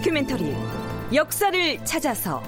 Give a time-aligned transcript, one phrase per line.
[0.00, 0.56] 다큐멘터리
[1.12, 2.42] 역사를 찾아서.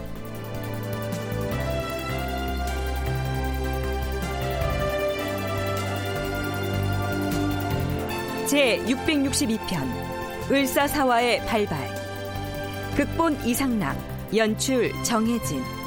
[8.47, 11.79] 제 662편 을사사화의 발발.
[12.97, 13.99] 극본 이상락
[14.35, 15.82] 연출 정혜진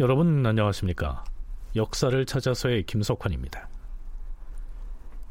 [0.00, 1.24] 여러분 안녕하십니까?
[1.74, 3.68] 역사를 찾아서의 김석환입니다.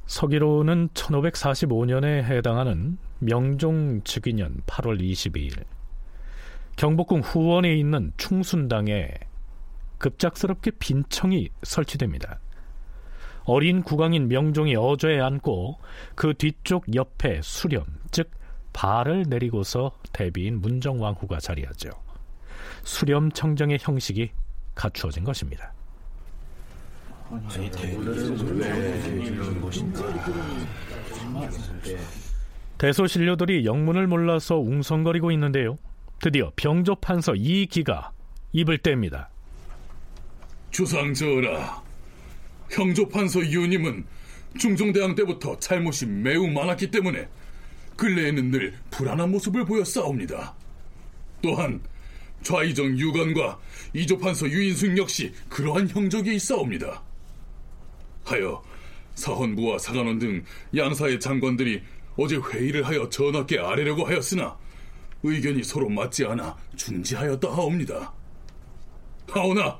[0.08, 5.64] 서기로는 1545년에 해당하는 명종 즉위년 8월 22일
[6.76, 9.14] 경복궁 후원에 있는 충순당에
[10.00, 12.42] 급작스럽게 빈청이 설치됩니다.
[13.46, 15.80] 어린 국왕인 명종이 어저에 앉고
[16.14, 18.32] 그 뒤쪽 옆에 수렴, 즉
[18.74, 21.90] 발을 내리고서 대비인 문정왕후가 자리하죠.
[22.84, 24.32] 수렴 청정의 형식이
[24.78, 25.74] 갖추어진 것입니다.
[32.78, 35.78] 대소신료들이 영문을 몰라서 웅성거리고 있는데요.
[36.22, 38.12] 드디어 병조판서 이기가
[38.54, 39.28] 입을 뗍니다.
[40.72, 41.82] 주상 전하,
[42.70, 44.06] 형조판서 유님은
[44.58, 47.28] 중종대왕 때부터 잘못이 매우 많았기 때문에
[47.96, 50.54] 근래에는 늘 불안한 모습을 보였사옵니다.
[51.42, 51.82] 또한
[52.44, 53.60] 좌이정 유관과
[53.94, 57.04] 이조판서 유인숙 역시 그러한 형적이 있사옵니다.
[58.24, 58.64] 하여
[59.16, 60.44] 사헌부와 사관원 등
[60.76, 61.82] 양사의 장관들이
[62.16, 64.58] 어제 회의를 하여 전하께 아뢰려고 하였으나
[65.24, 68.14] 의견이 서로 맞지 않아 중지하였다 하옵니다.
[69.30, 69.80] 하오나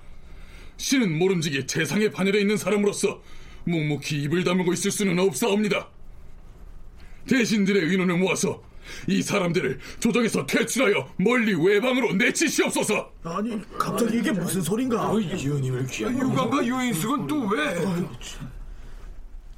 [0.78, 3.22] 신은 모름지기 재상의 반열에 있는 사람으로서
[3.66, 5.90] 묵묵히 입을 다물고 있을 수는 없사옵니다.
[7.28, 8.64] 대신들의 의논을 모아서
[9.08, 13.12] 이 사람들을 조정에서 퇴출하여 멀리 외방으로 내치시옵소서.
[13.24, 15.14] 아니 갑자기 이게 무슨 소린가?
[15.16, 17.76] 유님을 귀한 유관과 유인숙은 또 왜?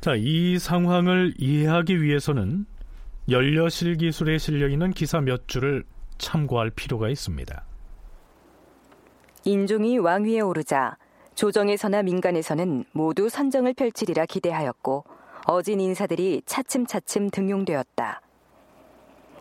[0.02, 2.66] 자, 이 상황을 이해하기 위해서는
[3.30, 5.84] 연려실 기술에 실려 있는 기사 몇 줄을
[6.18, 7.64] 참고할 필요가 있습니다.
[9.46, 10.98] 인종이 왕위에 오르자
[11.36, 15.06] 조정에서나 민간에서는 모두 선정을 펼치리라 기대하였고
[15.46, 18.22] 어진 인사들이 차츰차츰 등용되었다.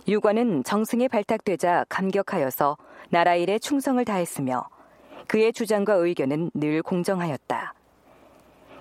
[0.09, 2.79] 유관은 정승에 발탁되자 감격하여서
[3.11, 4.67] 나라 일에 충성을 다했으며
[5.27, 7.75] 그의 주장과 의견은 늘 공정하였다.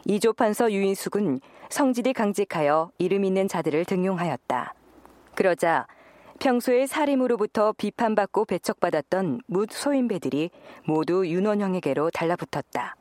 [0.05, 4.73] 이조 판서 유인숙은 성질이 강직하여 이름 있는 자들을 등용하였다.
[5.35, 5.85] 그러자
[6.39, 10.49] 평소에 사림으로부터 비판받고 배척받았던 묻 소인배들이
[10.85, 12.95] 모두 윤원형에게로 달라붙었다.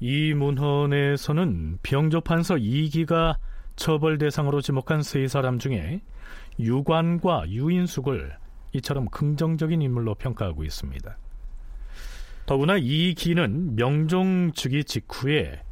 [0.00, 3.38] 이 문헌에서는 병조판서 이기가
[3.78, 6.00] 처벌 대상으로 지목한 세 사람 중에
[6.58, 8.36] 유관과 유인숙을
[8.72, 11.16] 이처럼 긍정적인 인물로 평가하고 있습니다.
[12.44, 15.62] 더구나 이 기는 명종 즉위 직후에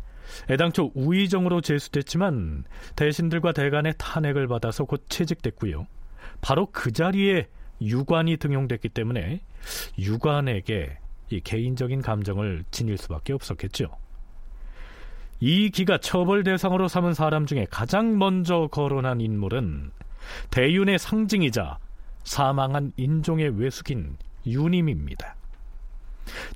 [0.48, 5.86] 애당초 우의정으로 제수됐지만 대신들과 대간의 탄핵을 받아서 곧 채직됐고요.
[6.40, 7.48] 바로 그 자리에
[7.82, 9.40] 유관이 등용됐기 때문에
[9.98, 10.98] 유관에게
[11.30, 14.05] 이 개인적인 감정을 지닐 수밖에 없었겠죠.
[15.40, 19.90] 이 기가 처벌 대상으로 삼은 사람 중에 가장 먼저 거론한 인물은
[20.50, 21.78] 대윤의 상징이자
[22.24, 24.16] 사망한 인종의 외숙인
[24.46, 25.36] 유님입니다.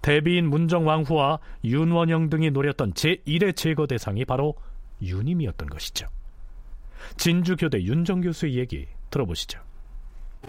[0.02, 4.54] 대비인 문정왕후와 윤원영 등이 노렸던 제1의 제거 대상이 바로
[5.02, 6.08] 유님이었던 것이죠.
[7.16, 9.60] 진주교대 윤정 교수의 얘기 들어보시죠.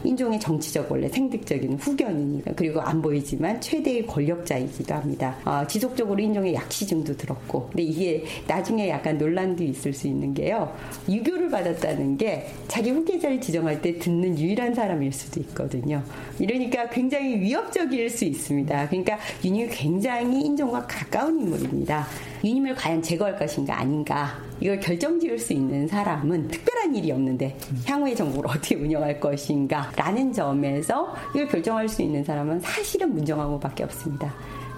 [0.04, 2.54] 인종의 정치적 원래 생득적인 후견입니다.
[2.56, 5.38] 그리고 안 보이지만 최대의 권력자이기도 합니다.
[5.46, 10.76] 어, 지속적으로 인종의 약시증도 들었고, 근데 이게 나중에 약간 논란도 있을 수 있는 게요.
[11.08, 16.04] 유교를 받았다는 게 자기 후계자를 지정할 때 듣는 유일한 사람일 수도 있거든요.
[16.40, 18.90] 이러니까 굉장히 위협적일 수 있습니다.
[18.90, 22.08] 그러니까 윤이 굉장히 인종과 가까운 인물입니다.
[22.44, 28.50] 유님을 과연 제거할 것인가 아닌가 이걸 결정지을 수 있는 사람은 특별한 일이 없는데 향후의 정부를
[28.52, 34.34] 어떻게 운영할 것인가 라는 점에서 이걸 결정할 수 있는 사람은 사실은 문정왕후밖에 없습니다.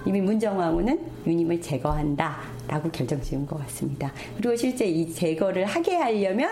[0.06, 4.12] 이미 문정왕후는 유님을 제거한다 라고 결정 지은 것 같습니다.
[4.36, 6.50] 그리고 실제 이 제거를 하게 하려면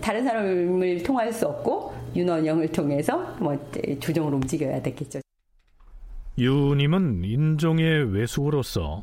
[0.00, 3.58] 다른 사람을 통할 수 없고 윤원영을 통해서 뭐
[4.00, 5.20] 조정으로 움직여야 되겠죠.
[6.38, 9.02] 유님은 인종의 외숙으로서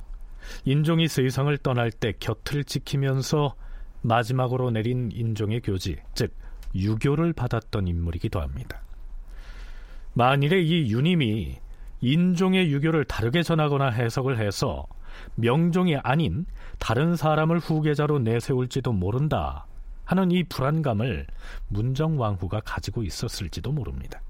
[0.65, 3.55] 인종이 세상을 떠날 때 곁을 지키면서
[4.01, 6.33] 마지막으로 내린 인종의 교지, 즉
[6.75, 8.81] 유교를 받았던 인물이기도 합니다.
[10.13, 11.59] 만일에 이 유님이
[12.01, 14.85] 인종의 유교를 다르게 전하거나 해석을 해서
[15.35, 16.45] 명종이 아닌
[16.79, 19.65] 다른 사람을 후계자로 내세울지도 모른다
[20.05, 21.27] 하는 이 불안감을
[21.69, 24.21] 문정왕후가 가지고 있었을지도 모릅니다.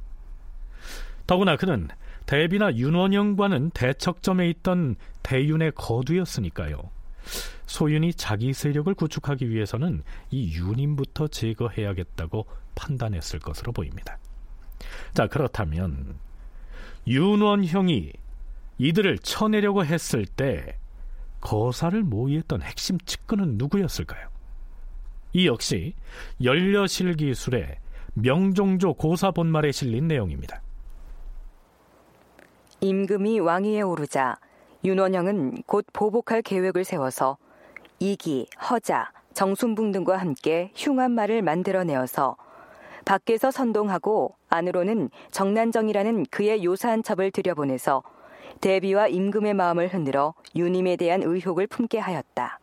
[1.26, 1.88] 더구나 그는
[2.26, 6.90] 대비나 윤원영과는 대척점에 있던 대윤의 거두였으니까요.
[7.66, 14.18] 소윤이 자기 세력을 구축하기 위해서는 이 윤임부터 제거해야겠다고 판단했을 것으로 보입니다.
[15.14, 16.18] 자, 그렇다면
[17.08, 18.14] 윤원형이
[18.78, 20.78] 이들을 쳐내려고 했을 때
[21.42, 24.30] 거사를 모의했던 핵심 측근은 누구였을까요?
[25.34, 25.94] 이 역시
[26.44, 27.78] 연려실 기술의
[28.14, 30.63] 명종조 고사 본말에 실린 내용입니다.
[32.84, 34.36] 임금이 왕위에 오르자
[34.84, 37.38] 윤원영은 곧 보복할 계획을 세워서
[38.00, 42.36] 이기, 허자, 정순붕 등과 함께 흉한말을 만들어내어서
[43.06, 48.04] 밖에서 선동하고 안으로는 정난정이라는 그의 요사한 첩을 들여보내서
[48.60, 52.60] 대비와 임금의 마음을 흔들어 유님에 대한 의혹을 품게 하였다.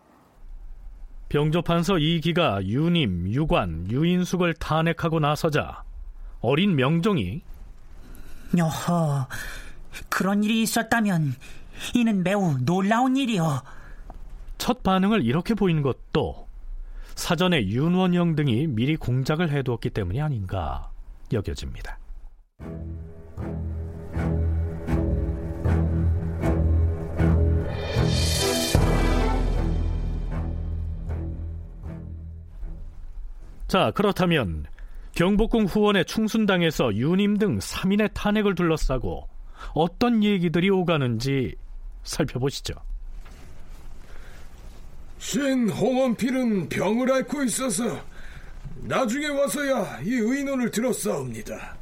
[1.31, 5.83] 병조판서 이기가 유님, 유관, 유인숙을 탄핵하고 나서자
[6.43, 7.41] 어린 명종이
[8.59, 9.27] 여허,
[10.09, 11.35] 그런 일이 있었다면
[11.95, 13.63] 이는 매우 놀라운 일이요.
[14.59, 16.47] 첫 반응을 이렇게 보이는 것도
[17.15, 20.91] 사전에 윤원영 등이 미리 공작을 해두었기 때문이 아닌가
[21.33, 21.99] 여겨집니다.
[33.67, 34.67] 자, 그렇다면
[35.15, 39.29] 경복궁 후원의 충순당에서 유님 등 3인의 탄핵을 둘러싸고
[39.75, 41.55] 어떤 얘기들이 오가는지
[42.03, 42.75] 살펴보시죠.
[45.19, 48.03] 신 홍원필은 병을 앓고 있어서
[48.83, 51.77] 나중에 와서야 이 의논을 들었사옵니다.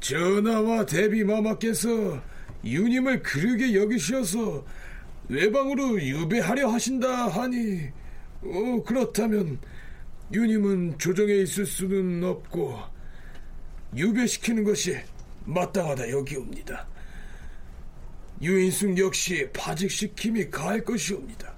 [0.00, 2.20] 전하와 대비 마마께서
[2.64, 4.64] 유님을 그르게 여기시어서
[5.28, 7.90] 외방으로 유배하려 하신다 하니
[8.42, 9.58] 어, 그렇다면
[10.32, 12.78] 유님은 조정에 있을 수는 없고
[13.94, 14.96] 유배시키는 것이
[15.48, 16.86] 마땅하다 여기옵니다.
[18.42, 21.54] 유인숙 역시 파직시킴이 가할 것이옵니다.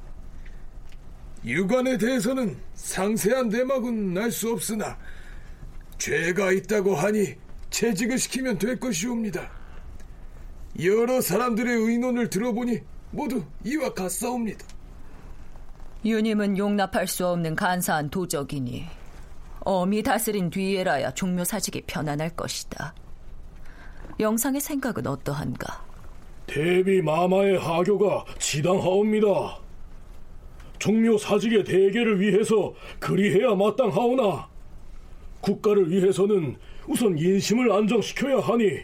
[1.44, 4.98] 유관에 대해서는 상세한 내막은 알 수 없으나
[5.98, 7.34] 죄가 있다고 하니
[7.70, 9.50] 채직을 시키면 될 것이옵니다.
[10.82, 14.64] 여러 사람들의 의논을 들어보니 모두 이와 같사옵니다.
[16.04, 18.86] 유님은 용납할 수 없는 간사한 도적이니
[19.60, 22.94] 어미 다스린 뒤에라야 종묘 사직이 편안할 것이다.
[24.20, 25.84] 영상의 생각은 어떠한가?
[26.46, 29.58] 대비 마마의 하교가 지당하옵니다.
[30.78, 34.48] 종묘 사직의 대계를 위해서 그리해야 마땅하오나
[35.40, 36.56] 국가를 위해서는
[36.86, 38.80] 우선 인심을 안정시켜야 하니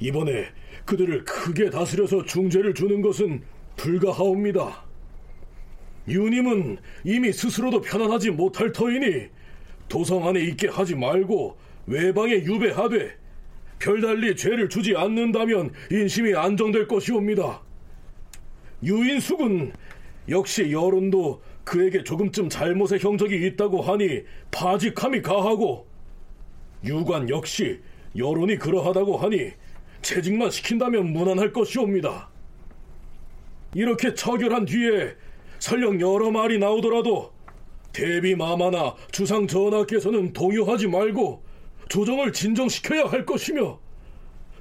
[0.00, 0.46] 이번에
[0.84, 3.42] 그들을 크게 다스려서 중재를 주는 것은
[3.76, 4.84] 불가하옵니다.
[6.06, 9.28] 유님은 이미 스스로도 편안하지 못할 터이니
[9.88, 11.56] 도성 안에 있게 하지 말고
[11.86, 13.23] 외방에 유배하되
[13.84, 17.60] 별달리 죄를 주지 않는다면 인심이 안정될 것이옵니다.
[18.82, 19.74] 유인숙은
[20.30, 25.86] 역시 여론도 그에게 조금쯤 잘못의 형적이 있다고 하니 파직함이 가하고
[26.82, 27.78] 유관 역시
[28.16, 29.50] 여론이 그러하다고 하니
[30.00, 32.30] 채직만 시킨다면 무난할 것이옵니다.
[33.74, 35.14] 이렇게 처결한 뒤에
[35.58, 37.32] 설령 여러 말이 나오더라도
[37.92, 41.43] 대비 마마나 주상 전하께서는 동요하지 말고
[41.88, 43.78] 조정을 진정시켜야 할 것이며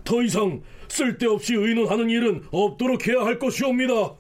[0.03, 4.13] 더 이상 쓸데없이 의논하는 일은 없도록 해야 할 것이옵니다.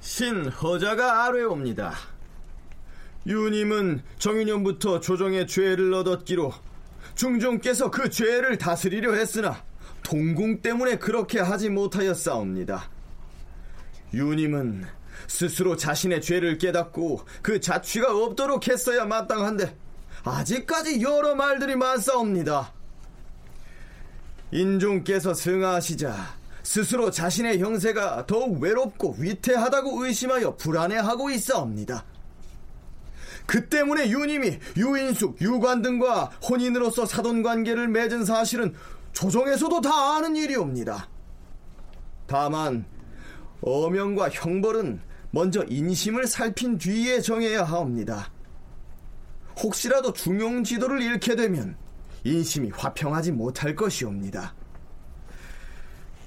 [0.00, 1.94] 신허자가 아뢰옵니다.
[3.26, 6.52] 유님은 정유년부터 조정의 죄를 얻었기로
[7.16, 9.64] 중종께서 그 죄를 다스리려 했으나
[10.04, 12.88] 동궁 때문에 그렇게 하지 못하였사옵니다.
[14.14, 14.84] 유님은
[15.26, 19.76] 스스로 자신의 죄를 깨닫고 그 자취가 없도록 했어야 마땅한데
[20.26, 22.72] 아직까지 여러 말들이 많사옵니다.
[24.50, 26.14] 인종께서 승하하시자
[26.64, 32.04] 스스로 자신의 형세가 더욱 외롭고 위태하다고 의심하여 불안해하고 있사옵니다.
[33.46, 38.74] 그 때문에 유님이 유인숙, 유관 등과 혼인으로서 사돈 관계를 맺은 사실은
[39.12, 41.08] 조정에서도 다 아는 일이옵니다.
[42.26, 42.84] 다만
[43.60, 48.35] 어명과 형벌은 먼저 인심을 살핀 뒤에 정해야 하옵니다.
[49.62, 51.76] 혹시라도 중용 지도를 잃게 되면
[52.24, 54.54] 인심이 화평하지 못할 것이옵니다.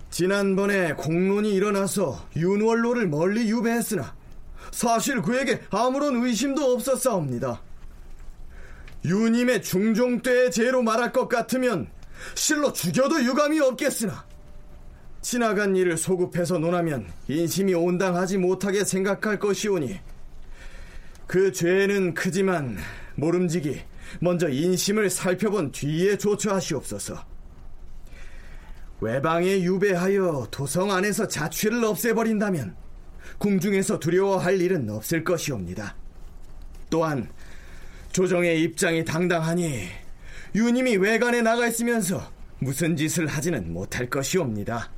[0.09, 4.15] 지난번에 공론이 일어나서 윤월로를 멀리 유배했으나
[4.71, 7.62] 사실 그에게 아무런 의심도 없었사옵니다.
[9.05, 11.88] 유님의 중종 때의 죄로 말할 것 같으면
[12.36, 14.25] 실로 죽여도 유감이 없겠으나
[15.21, 20.00] 지나간 일을 소급해서 논하면 인심이 온당하지 못하게 생각할 것이오니
[21.27, 22.77] 그 죄는 크지만
[23.20, 23.82] 모름지기
[24.20, 27.26] 먼저 인심을 살펴본 뒤에 조처하시옵소서.
[29.02, 32.76] 외방에 유배하여 도성 안에서 자취를 없애버린다면
[33.38, 35.96] 궁중에서 두려워할 일은 없을 것이옵니다.
[36.90, 37.30] 또한
[38.12, 39.88] 조정의 입장이 당당하니
[40.56, 42.22] 유님이 외관에 나가 있으면서
[42.60, 44.92] 무슨 짓을 하지는 못할 것이옵니다.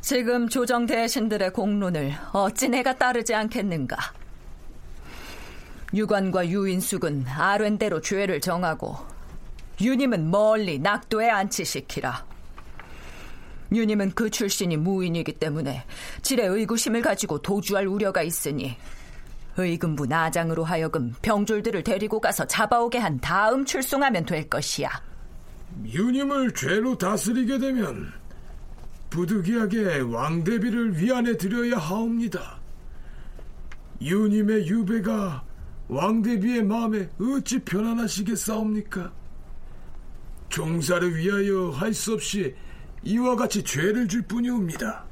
[0.00, 3.96] 지금 조정 대신들의 공론을 어찌 내가 따르지 않겠는가?
[5.94, 8.96] 유관과 유인숙은 아랜대로 죄를 정하고
[9.80, 12.26] 유님은 멀리 낙도에 안치시키라.
[13.72, 15.84] 유님은 그 출신이 무인이기 때문에
[16.22, 18.76] 질의 의구심을 가지고 도주할 우려가 있으니
[19.56, 24.88] 의금부 나장으로 하여금 병졸들을 데리고 가서 잡아오게 한 다음 출송하면 될 것이야.
[25.86, 28.12] 유님을 죄로 다스리게 되면
[29.10, 32.58] 부득이하게 왕대비를 위안해 드려야 하옵니다.
[34.00, 35.44] 유님의 유배가
[35.88, 39.12] 왕대비의 마음에 어찌 편안하시겠사옵니까?
[40.48, 42.54] 종사를 위하여 할 수 없이
[43.02, 45.04] 이와 같이 죄를 줄 뿐이옵니다.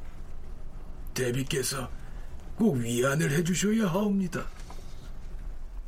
[1.15, 1.91] 대비께서
[2.57, 4.45] 꼭 위안을 해주셔야 하옵니다.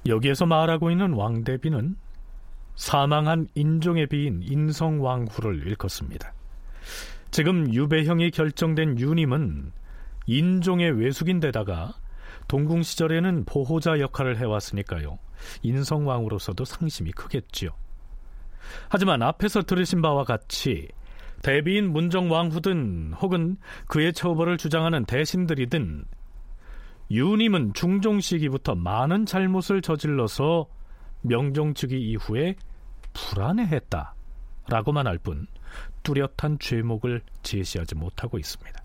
[0.06, 1.96] 여기에서 말하고 있는 왕대비는
[2.76, 6.34] 사망한 인종의 비인 인성왕후를 일컫습니다.
[7.30, 9.72] 지금 유배형이 결정된 유님은
[10.26, 11.94] 인종의 외숙인데다가
[12.48, 15.18] 동궁 시절에는 보호자 역할을 해왔으니까요.
[15.62, 17.70] 인성왕으로서도 상심이 크겠지요.
[18.88, 20.88] 하지만 앞에서 들으신 바와 같이
[21.42, 26.04] 대비인 문정왕후든 혹은 그의 처벌을 주장하는 대신들이든
[27.10, 30.66] 유님은 중종 시기부터 많은 잘못을 저질러서
[31.20, 32.56] 명종 즉위 이후에
[33.12, 35.46] 불안해했다라고만 할 뿐
[36.02, 38.82] 뚜렷한 죄목을 제시하지 못하고 있습니다.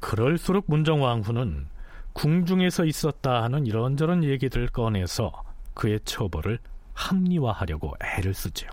[0.00, 1.68] 그럴수록 문정왕후는
[2.12, 5.32] 궁중에서 있었다 하는 이런저런 얘기들을 꺼내서
[5.74, 6.58] 그의 처벌을
[6.94, 8.70] 합리화하려고 애를 쓰지요.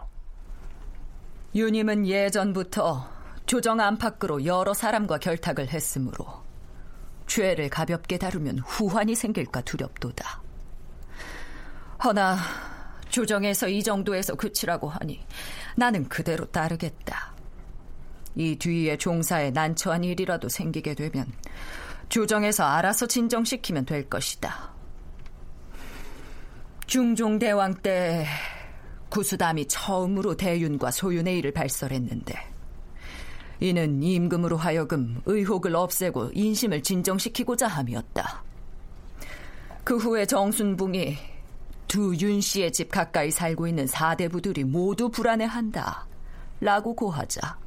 [1.55, 3.09] 유님은 예전부터
[3.45, 6.25] 조정 안팎으로 여러 사람과 결탁을 했으므로
[7.27, 10.41] 죄를 가볍게 다루면 후환이 생길까 두렵도다.
[12.03, 12.37] 허나
[13.09, 15.25] 조정에서 이 정도에서 그치라고 하니
[15.75, 17.33] 나는 그대로 따르겠다.
[18.35, 21.25] 이 뒤에 종사에 난처한 일이라도 생기게 되면
[22.09, 24.71] 조정에서 알아서 진정시키면 될 것이다.
[26.85, 28.25] 중종대왕 때
[29.09, 32.35] 구수담이 처음으로 대윤과 소윤의 일을 발설했는데
[33.59, 38.43] 이는 임금으로 하여금 의혹을 없애고 인심을 진정시키고자 함이었다.
[39.83, 41.17] 그 후에 정순붕이
[41.87, 46.05] 두 윤 씨의 집 가까이 살고 있는 사대부들이 모두 불안해한다.
[46.59, 47.57] 라고 고하자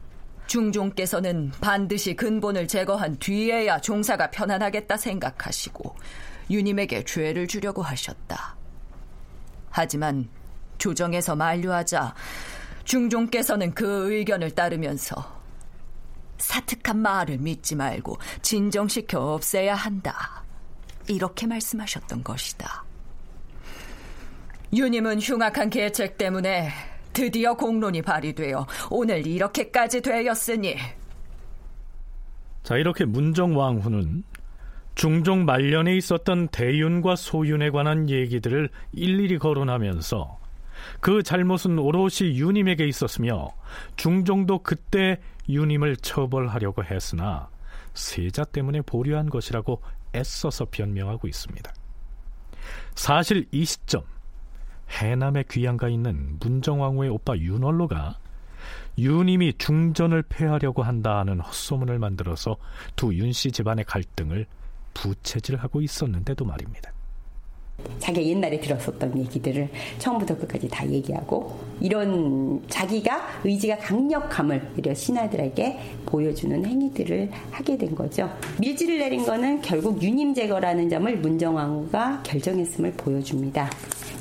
[0.51, 5.95] 중종께서는 반드시 근본을 제거한 뒤에야 종사가 편안하겠다 생각하시고
[6.51, 8.57] 유님에게 죄를 주려고 하셨다.
[9.71, 10.29] 하지만
[10.79, 12.17] 조정에서 만류하자
[12.83, 15.41] 중종께서는 그 의견을 따르면서
[16.39, 20.43] 사특한 말을 믿지 말고 진정시켜 없애야 한다.
[21.07, 22.85] 이렇게 말씀하셨던 것이다.
[24.73, 30.77] 유님은 흉악한 계책 때문에 드디어 공론이 발휘되어 오늘 이렇게까지 되었으니
[32.63, 34.25] 자 이렇게 문정왕후는
[34.95, 40.39] 중종 말년에 있었던 대윤과 소윤에 관한 얘기들을 일일이 거론하면서
[41.01, 43.49] 그 잘못은 오롯이 유님에게 있었으며
[43.97, 47.49] 중종도 그때 유님을 처벌하려고 했으나
[47.95, 49.81] 세자 때문에 보류한 것이라고
[50.15, 51.73] 애써서 변명하고 있습니다.
[52.95, 54.03] 사실 이 시점
[54.91, 58.19] 해남에 귀양가 있는 문정왕후의 오빠 윤월로가
[58.99, 62.57] 유님이 중전을 폐하려고 한다는 헛소문을 만들어서
[62.97, 64.47] 두 윤 씨 집안의 갈등을
[64.95, 66.93] 부채질하고 있었는데도 말입니다.
[67.99, 69.69] 자기가 옛날에 들었었던 얘기들을
[69.99, 78.31] 처음부터 끝까지 다 얘기하고 이런 자기가 의지가 강력함을 이려 신하들에게 보여주는 행위들을 하게 된 거죠.
[78.59, 83.71] 밀지를 내린 거는 결국 유님 제거라는 점을 문정왕후가 결정했음을 보여줍니다.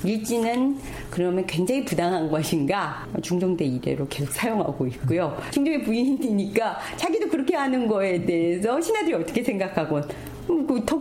[0.04, 0.78] 밀지는
[1.10, 5.38] 그러면 굉장히 부당한 것인가 중종대 이래로 계속 사용하고 있고요.
[5.51, 10.38] 중종의 부인이니까 자기도 그렇게 하는 거에 대해서 신하들이 어떻게 생각하고 그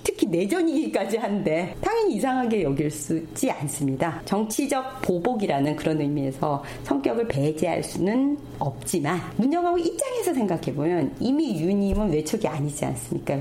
[0.05, 4.21] 특히 내전이기까지 한데 당연히 이상하게 여길 수 있지 않습니다.
[4.25, 12.47] 정치적 보복이라는 그런 의미에서 성격을 배제할 수는 없지만 문정하고 입장에서 생각해 보면 이미 유님은 외척이
[12.47, 13.39] 아니지 않습니까?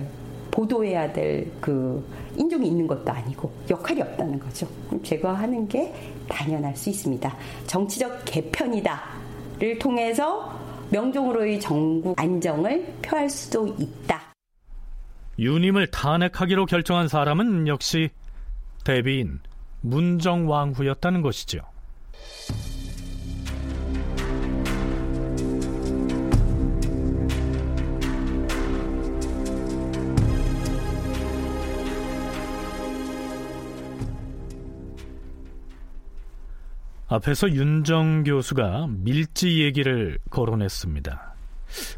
[0.52, 2.04] 보도해야 될 그
[2.36, 4.68] 인종이 있는 것도 아니고 역할이 없다는 거죠.
[5.04, 5.94] 제거하는 게
[6.30, 7.36] 당연할 수 있습니다.
[7.66, 10.58] 정치적 개편이다를 통해서
[10.90, 14.27] 명종으로의 정국 안정을 표할 수도 있다.
[15.40, 18.10] 유님을 탄핵하기로 결정한 사람은 역시
[18.84, 19.40] 대비인
[19.82, 21.60] 문정왕후였다는 것이죠.
[37.10, 41.36] 앞에서 윤정 교수가 밀지 얘기를 거론했습니다.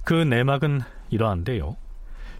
[0.06, 1.78] 그 내막은 이러한데요.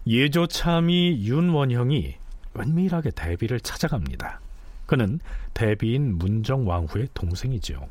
[0.10, 2.16] 예조참이 윤원형이
[2.58, 4.42] 은밀하게 대비를 찾아갑니다.
[4.88, 5.20] 그는
[5.54, 7.88] 대비인 문정 왕후의 동생이죠.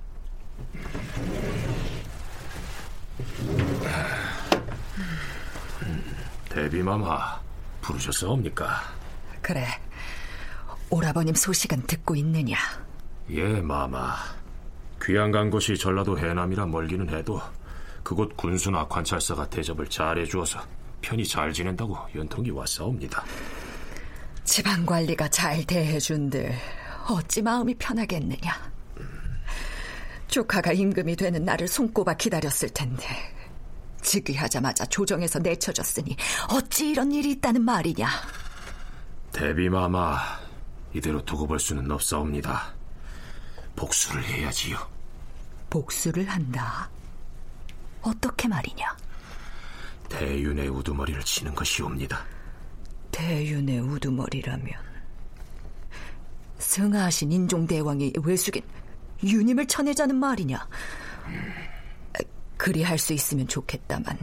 [6.49, 7.41] 대비마마
[7.83, 8.67] 부르셨사옵니까?
[9.41, 9.67] 그래.
[10.91, 12.57] 오라버님 소식은 듣고 있느냐?
[13.31, 14.17] 예, 마마.
[15.05, 17.41] 귀양 간 곳이 전라도 해남이라 멀기는 해도
[18.03, 20.59] 그곳 군수나 관찰사가 대접을 잘해주어서
[21.01, 23.25] 편히 잘 지낸다고 연통이 왔사옵니다.
[24.45, 26.55] 지방 관리가 잘 대해준들
[27.09, 28.73] 어찌 마음이 편하겠느냐.
[30.29, 33.07] 조카가 임금이 되는 날을 손꼽아 기다렸을 텐데
[34.03, 36.17] 즉위하자마자 조정에서 내쳐졌으니
[36.51, 38.09] 어찌 이런 일이 있다는 말이냐.
[39.33, 40.19] 대비마마
[40.95, 42.75] 이대로 두고 볼 수는 없사옵니다.
[43.77, 44.79] 복수를 해야지요.
[45.71, 46.91] 복수를 한다.
[48.03, 48.97] 어떻게 말이냐?
[50.09, 52.25] 대윤의 우두머리를 치는 것이옵니다.
[53.13, 54.75] 대윤의 우두머리라면
[56.59, 58.63] 승하하신 인종대왕의 외숙인
[59.23, 60.69] 유님을 쳐내자는 말이냐?
[62.57, 64.19] 그리할 수 있으면 좋겠다만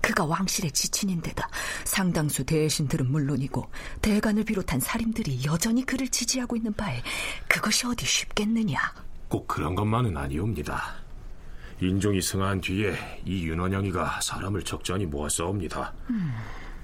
[0.00, 1.48] 그가 왕실의 지친인데다
[1.84, 3.68] 상당수 대신들은 물론이고
[4.02, 7.02] 대간을 비롯한 사림들이 여전히 그를 지지하고 있는 바에
[7.48, 8.78] 그것이 어디 쉽겠느냐?
[9.28, 11.05] 꼭 그런 것만은 아니옵니다.
[11.80, 15.92] 인종이 승한 뒤에 이 윤원영이가 사람을 적잖이 모았사옵니다.
[16.10, 16.34] 음.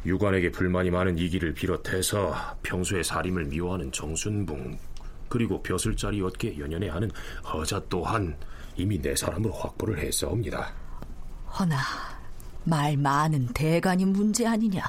[0.05, 4.79] 유관에게 불만이 많은 이기를 비롯해서 평소에 사림을 미워하는 정순붕
[5.29, 7.11] 그리고 벼슬자리 얻게 연연해 하는
[7.45, 8.37] 허자 또한
[8.77, 10.73] 이미 내 사람으로 확보를 했사옵니다.
[11.59, 11.77] 허나
[12.65, 14.83] 말 많은 대간이 문제 아니냐?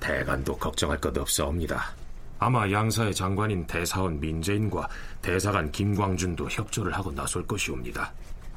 [0.00, 1.94] 대간도 걱정할 것 없사옵니다.
[2.38, 4.88] 아마 양사의 장관인 대사원 민재인과
[5.20, 8.12] 대사관 김광준도 협조를 하고 나설 것이옵니다.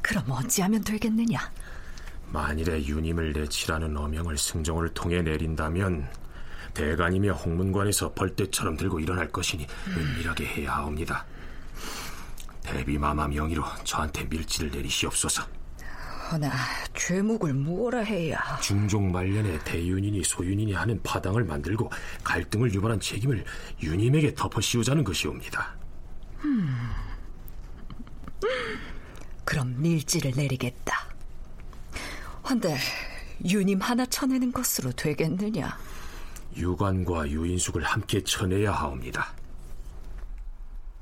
[0.05, 1.51] 그럼 어찌하면 되겠느냐?
[2.27, 6.07] 만일에 유님을 내치라는 어명을 승정을 통해 내린다면
[6.75, 11.25] 대간이며 홍문관에서 벌떼처럼 들고 일어날 것이니 은밀하게 해야 하옵니다.
[12.61, 15.43] 대비마마 명의로 저한테 밀지를 내리시옵소서.
[16.31, 16.51] 허나
[16.93, 21.91] 죄목을 무엇라 해야 중종 말년에 대윤이니 소윤이니 하는 파당을 만들고
[22.23, 23.43] 갈등을 유발한 책임을
[23.81, 25.75] 유님에게 덮어씌우자는 것이옵니다.
[26.43, 26.91] 음.
[29.45, 31.07] 그럼 밀지를 내리겠다.
[32.49, 32.75] 헌데
[33.45, 35.77] 유님 하나 쳐내는 것으로 되겠느냐?
[36.55, 39.33] 유관과 유인숙을 함께 쳐내야 하옵니다.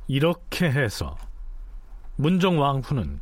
[0.08, 1.18] 이렇게 해서
[2.16, 3.22] 문정 왕후는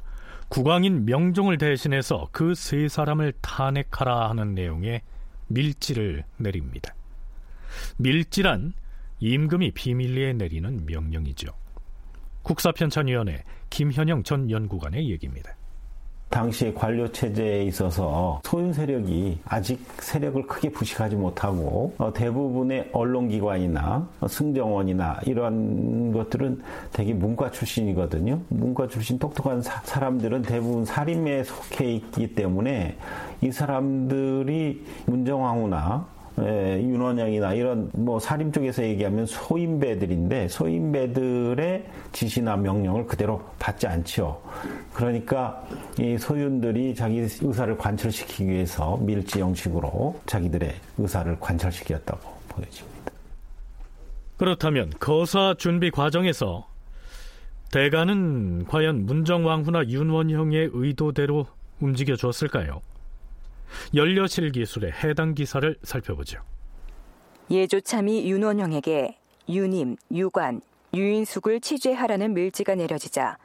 [0.50, 5.02] 국왕인 명종을 대신해서 그 세 사람을 탄핵하라 하는 내용의
[5.48, 6.94] 밀지를 내립니다.
[7.98, 8.74] 밀지란
[9.20, 11.54] 임금이 비밀리에 내리는 명령이죠.
[12.44, 15.56] 국사편찬위원회 김현영 전 연구관의 얘기입니다.
[16.30, 25.20] 당시 관료 체제에 있어서 소윤 세력이 아직 세력을 크게 부식하지 못하고 어, 대부분의 언론기관이나 승정원이나
[25.26, 26.62] 이러한 것들은
[26.94, 28.40] 대개 문과 출신이거든요.
[28.50, 32.98] 문과 출신 똑똑한 사, 람들은 대부분 살인에 속해 있기 때문에
[33.42, 43.41] 이 사람들이 문정왕후나 예, 윤원영이나 이런 뭐 사림 쪽에서 얘기하면 소인배들인데 소인배들의 지시나 명령을 그대로
[43.60, 44.41] 받지 않죠.
[44.94, 45.63] 그러니까
[46.00, 53.12] 이 소윤들이 자기 의사를 관철시키기 위해서 밀지 형식으로 자기들의 의사를 관철시켰다고 보여집니다.
[54.38, 56.67] 그렇다면 거사 준비 과정에서
[57.72, 61.46] 대가는 과연 문정왕후나 윤원형의 의도대로
[61.80, 62.82] 움직여 줬을까요?
[63.96, 66.40] 연려실 기술의 해당 기사를 살펴보죠.
[67.50, 69.18] 예조참이 윤원형에게
[69.50, 70.62] 유님, 유관,
[70.94, 73.38] 유인숙을 취재하라는 밀지가 내려지자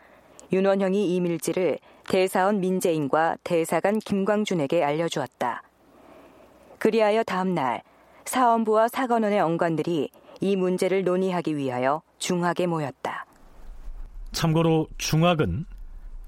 [0.53, 5.63] 윤원형이 이 밀지를 대사원 민재인과 대사관 김광준에게 알려주었다.
[6.79, 7.83] 그리하여 다음 날
[8.25, 10.11] 사원부와 사관원의 언관들이
[10.41, 13.27] 이 문제를 논의하기 위하여 중학에 모였다.
[14.33, 15.65] 참고로 중학은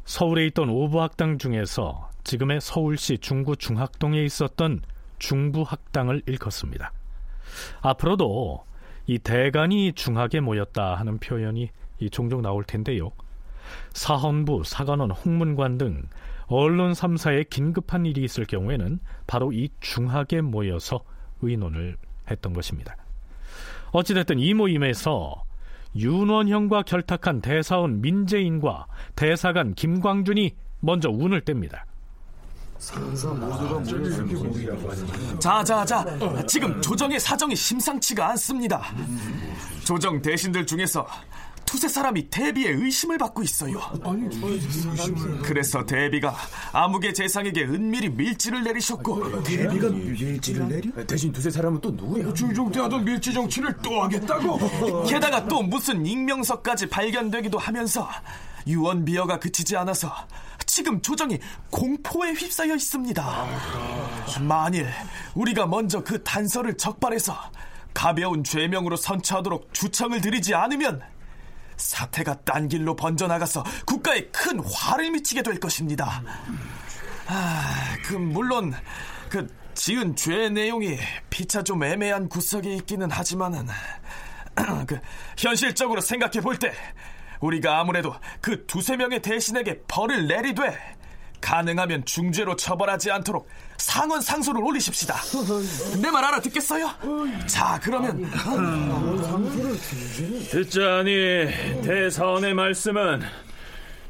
[0.05, 4.83] 서울에 있던 오부학당 중에서 지금의 서울시 중구 중학동에 있었던
[5.19, 6.93] 중부학당을 일컫습니다.
[7.81, 8.67] 앞으로도
[9.07, 11.71] 이 대간이 중학에 모였다 하는 표현이
[12.13, 13.13] 종종 나올 텐데요.
[13.95, 16.03] 사헌부, 사관원, 홍문관 등
[16.49, 21.01] 언론 3사에 긴급한 일이 있을 경우에는 바로 이 중학에 모여서
[21.41, 21.97] 의논을
[22.31, 22.95] 했던 것입니다.
[23.93, 25.45] 어찌됐든 이 모임에서
[25.97, 28.87] 윤원형과 결탁한 대사원 민재인과
[29.17, 31.88] 대사관 김광준이 먼저 운을 뗍니다.
[35.41, 36.05] 자자자.
[36.47, 38.83] 지금 조정의 사정이 심상치가 않습니다.
[39.85, 41.07] 조정 대신들 중에서
[41.65, 43.79] 두세 사람이 대비의 의심을 받고 있어요.
[45.43, 46.35] 그래서 대비가
[46.73, 49.43] 아무개 재상에게 은밀히 밀지를 내리셨고.
[49.43, 51.07] 대비가 밀지를 내려?
[51.07, 52.33] 대신 두세 사람은 또 누구야?
[52.33, 55.05] 중종대하던 밀지 정치를 또 하겠다고?
[55.05, 58.09] 게다가 또 무슨 익명서까지 발견되기도 하면서
[58.67, 60.11] 유언비어가 그치지 않아서
[60.69, 61.39] 지금 조정이
[61.71, 63.47] 공포에 휩싸여 있습니다.
[64.41, 64.89] 만일
[65.35, 67.37] 우리가 먼저 그 단서를 적발해서
[67.95, 71.01] 가벼운 죄명으로 선처하도록 주청을 드리지 않으면
[71.79, 76.23] 사태가 딴 길로 번져나가서 국가에 큰 화를 미치게 될 것입니다.
[77.27, 78.75] 아, 그 물론
[79.31, 80.99] 그 지은 죄 내용이
[81.31, 83.67] 피차 좀 애매한 구석이 있기는 하지만은
[84.87, 85.01] 그
[85.37, 86.73] 현실적으로 생각해 볼 때
[87.41, 90.97] 우리가 아무래도 그 두세 명의 대신에게 벌을 내리되
[91.41, 95.15] 가능하면 중죄로 처벌하지 않도록 상원 상소를 올리십시다.
[96.03, 96.91] 내 말 알아듣겠어요?
[97.47, 98.29] 자, 그러면
[100.51, 103.23] 듣자니 대사원의 말씀은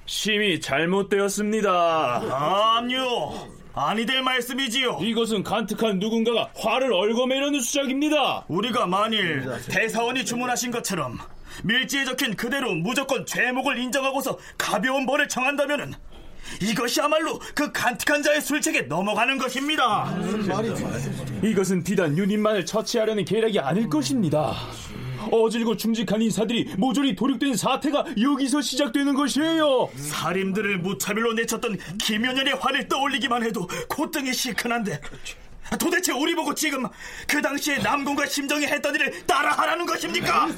[0.06, 2.22] 심히 잘못되었습니다.
[2.78, 3.48] 아니요.
[3.74, 4.98] 아니 될 말씀이지요.
[5.02, 8.44] 이것은 간특한 누군가가 화를 얽어매려는 수작입니다.
[8.48, 11.18] 우리가 만일 대사원이 주문하신 것처럼
[11.64, 15.94] 밀지에 적힌 그대로 무조건 죄목을 인정하고서 가벼운 벌을 정한다면은
[16.62, 20.14] 이것이야말로 그 간특한 자의 술책에 넘어가는 것입니다.
[21.42, 24.54] 이것은 비단 유님만을 처치하려는 계략이 아닐 것입니다.
[25.30, 29.90] 어질고 중직한 인사들이 모조리 도륙된 사태가 여기서 시작되는 것이에요.
[29.96, 35.00] 살인들을 무차별로 내쳤던 김연현의 화를 떠올리기만 해도 콧등이 시큰한데
[35.76, 36.85] 도대체 우리 보고 지금
[37.26, 40.48] 그 당시에 남궁과 심정이 했던 일을 따라하라는 것입니까?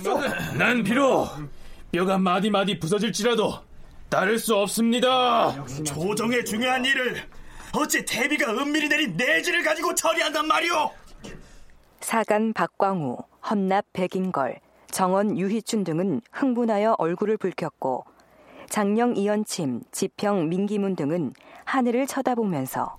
[0.57, 1.29] 난 비록
[1.91, 3.55] 뼈가 마디마디 부서질지라도
[4.09, 5.65] 따를 수 없습니다.
[5.85, 7.23] 조정의 중요한 일을
[7.73, 10.91] 어찌 대비가 은밀히 내린 내지를 가지고 처리한단 말이오?
[12.01, 13.19] 사간 박광우,
[13.49, 18.05] 헌납 백인걸, 정원 유희춘 등은 흥분하여 얼굴을 붉혔고
[18.69, 21.33] 장령 이연침, 지평 민기문 등은
[21.65, 22.97] 하늘을 쳐다보면서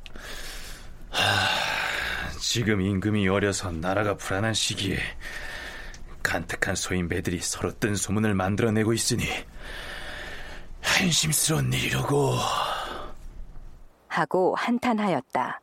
[1.09, 1.21] 하,
[2.41, 4.97] 지금 임금이 어려서 나라가 불안한 시기에
[6.23, 9.25] 간특한 소인배들이 서로 뜬 소문을 만들어내고 있으니
[10.81, 12.33] 한심스러운 일이로고
[14.07, 15.61] 하고 한탄하였다.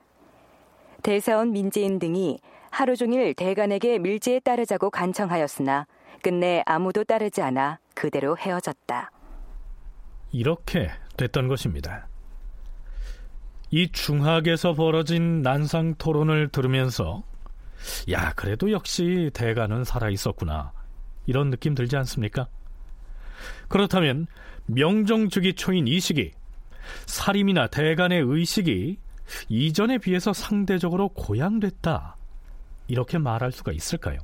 [1.02, 2.38] 대사원 민재인 등이
[2.70, 5.86] 하루 종일 대간에게 밀지에 따르자고 간청하였으나
[6.22, 9.10] 끝내 아무도 따르지 않아 그대로 헤어졌다.
[10.30, 12.06] 이렇게 됐던 것입니다.
[13.70, 17.22] 이 중학에서 벌어진 난상 토론을 들으면서
[18.10, 20.72] 야 그래도 역시 대간은 살아 있었구나
[21.26, 22.48] 이런 느낌 들지 않습니까?
[23.68, 24.26] 그렇다면
[24.66, 26.32] 명정주기 초인 이 시기
[27.06, 28.98] 사림이나 대간의 의식이
[29.48, 32.16] 이전에 비해서 상대적으로 고양됐다
[32.88, 34.18] 이렇게 말할 수가 있을까요?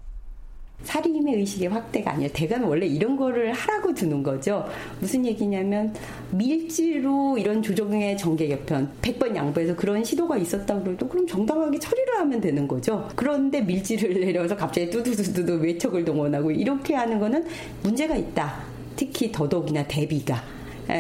[0.83, 4.67] 살인의 의식의 확대가 아니라 대가는 원래 이런 거를 하라고 두는 거죠.
[5.01, 5.95] 무슨 얘기냐면
[6.31, 12.41] 밀지로 이런 조정의 정계 개편 100번 양보해서 그런 시도가 있었다 그래도 그럼 정당하게 처리를 하면
[12.41, 13.09] 되는 거죠.
[13.15, 17.47] 그런데 밀지를 내려서 갑자기 뚜두두두두 외척을 동원하고 이렇게 하는 거는
[17.83, 18.65] 문제가 있다.
[18.95, 20.43] 특히 더더욱이나 대비가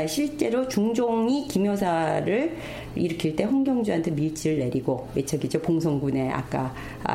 [0.09, 2.57] 실제로 중종이 김효사를
[2.97, 6.75] 일으킬 때 홍경주한테 밀지를 내리고 외척이죠 봉성군의 아까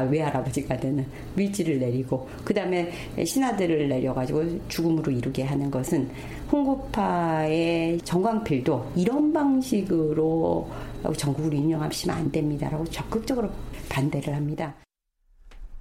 [0.10, 2.92] 외할아버지가 되는 밀지를 내리고 그 다음에
[3.24, 6.10] 신하들을 내려가지고 죽음으로 이르게 하는 것은
[6.52, 10.70] 홍구파의 정광필도 이런 방식으로
[11.15, 13.50] 전국을 운영하시면 안 됩니다라고 적극적으로
[13.89, 14.76] 반대를 합니다.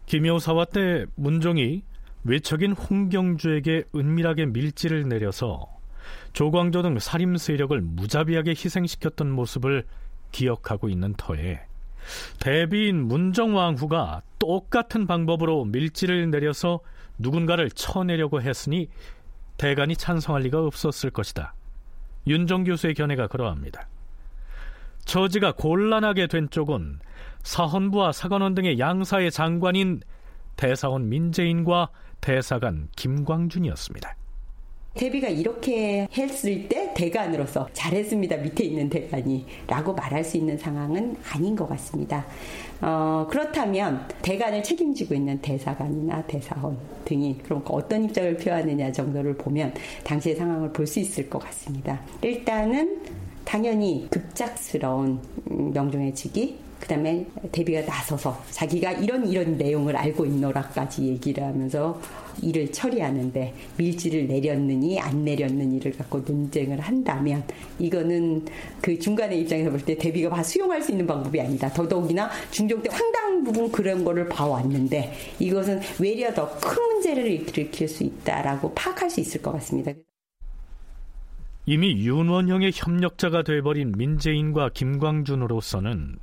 [0.06, 1.82] 김효사와 때 문종이
[2.24, 5.77] 외척인 홍경주에게 은밀하게 밀지를 내려서
[6.32, 9.86] 조광조 등 살림 세력을 무자비하게 희생시켰던 모습을
[10.32, 11.60] 기억하고 있는 터에
[12.40, 16.80] 대비인 문정왕후가 똑같은 방법으로 밀지를 내려서
[17.18, 18.88] 누군가를 쳐내려고 했으니
[19.56, 21.54] 대간이 찬성할 리가 없었을 것이다.
[22.26, 23.88] 윤정 교수의 견해가 그러합니다.
[25.04, 27.00] 처지가 곤란하게 된 쪽은
[27.42, 30.00] 사헌부와 사관원 등의 양사의 장관인
[30.56, 31.88] 대사원 민재인과
[32.20, 34.17] 대사관 김광준이었습니다.
[34.94, 38.36] 대비가 이렇게 했을 때 대관으로서 잘했습니다.
[38.38, 42.26] 밑에 있는 대관이 라고 말할 수 있는 상황은 아닌 것 같습니다.
[42.80, 49.74] 어, 그렇다면 대관을 책임지고 있는 대사관이나 대사원 등이 그럼 어떤 입장을 표하느냐 정도를 보면
[50.04, 52.00] 당시의 상황을 볼 수 있을 것 같습니다.
[52.22, 53.02] 일단은
[53.44, 62.00] 당연히 급작스러운 명종의 직이 그다음에 데비가 나서서 자기가 이런 이런 내용을 알고 있노라까지 얘기를 하면서
[62.42, 67.42] 일을 처리하는데 밀지를 내렸느니 안 내렸느니를 갖고 논쟁을 한다면
[67.78, 68.44] 이거는
[68.80, 71.68] 그 중간의 입장에서 볼때 데비가 봐 수용할 수 있는 방법이 아니다.
[71.72, 78.04] 더더욱이나 중종 때 상당 부분 그런 거를 봐왔는데 이것은 외려 더 큰 문제를 일으킬 수
[78.04, 79.92] 있다라고 파악할 수 있을 것 같습니다.
[81.66, 86.16] 이미 윤원형의 협력자가 돼버린 민재인과 김광준으로서는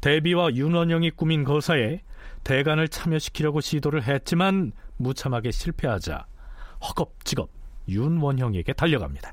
[0.00, 2.00] 대비와 윤원영이 꾸민 거사에
[2.44, 6.26] 대간을 참여시키려고 시도를 했지만 무참하게 실패하자
[6.82, 7.50] 허겁지겁
[7.88, 9.32] 윤원형에게 달려갑니다.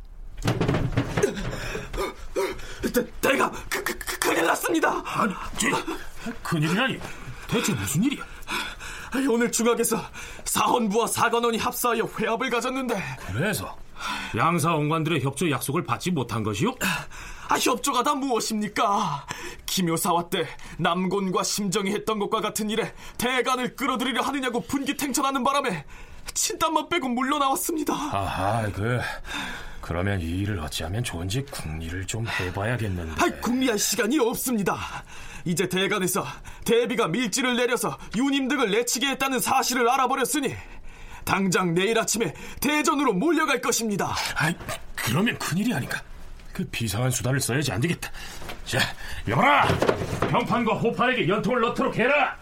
[3.21, 5.01] 대, 가 그, 그, 그, 큰일 났습니다.
[5.05, 5.71] 아니, 쟤,
[6.43, 6.99] 큰일이라니.
[7.47, 8.23] 대체 무슨 일이야?
[9.29, 9.97] 오늘 중학에서
[10.45, 13.77] 사헌부와 사관원이 합사하여 회합을 가졌는데 그래서
[14.35, 16.75] 양사 원관들의 협조 약속을 받지 못한 것이요?
[17.47, 19.25] 아, 협조가 다 무엇입니까?
[19.73, 20.45] 김효사와 때
[20.77, 25.83] 남곤과 심정이 했던 것과 같은 일에 대간을 끌어들이려 하느냐고 분기탱천하는 바람에
[26.35, 27.93] 친땀만 빼고 물러나왔습니다.
[27.93, 28.99] 아하, 그
[29.81, 33.21] 그러면 이 일을 어찌하면 좋은지 궁리를 좀 해봐야겠는데.
[33.21, 34.77] 아, 궁리할 시간이 없습니다.
[35.43, 36.23] 이제 대간에서
[36.63, 40.55] 대비가 밀지를 내려서 유님 등을 내치게 했다는 사실을 알아버렸으니
[41.25, 44.13] 당장 내일 아침에 대전으로 몰려갈 것입니다.
[44.35, 44.53] 아,
[44.95, 45.99] 그러면 큰일이 아닌가?
[46.53, 48.11] 그 비상한 수단을 써야지 안 되겠다.
[48.63, 48.79] 자,
[49.27, 49.67] 여봐라!
[50.29, 52.37] 병판과 호판에게 연통을 넣도록 해라!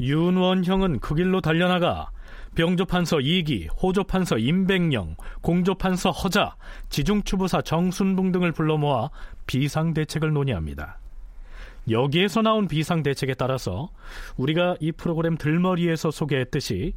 [0.00, 2.10] 윤원형은 그 길로 달려나가
[2.56, 6.56] 병조판서 이기, 호조판서 임백령, 공조판서 허자,
[6.88, 9.10] 지중추부사 정순붕 등을 불러 모아
[9.46, 10.98] 비상대책을 논의합니다.
[11.90, 13.90] 여기에서 나온 비상대책에 따라서
[14.36, 16.94] 우리가 이 프로그램 들머리에서 소개했듯이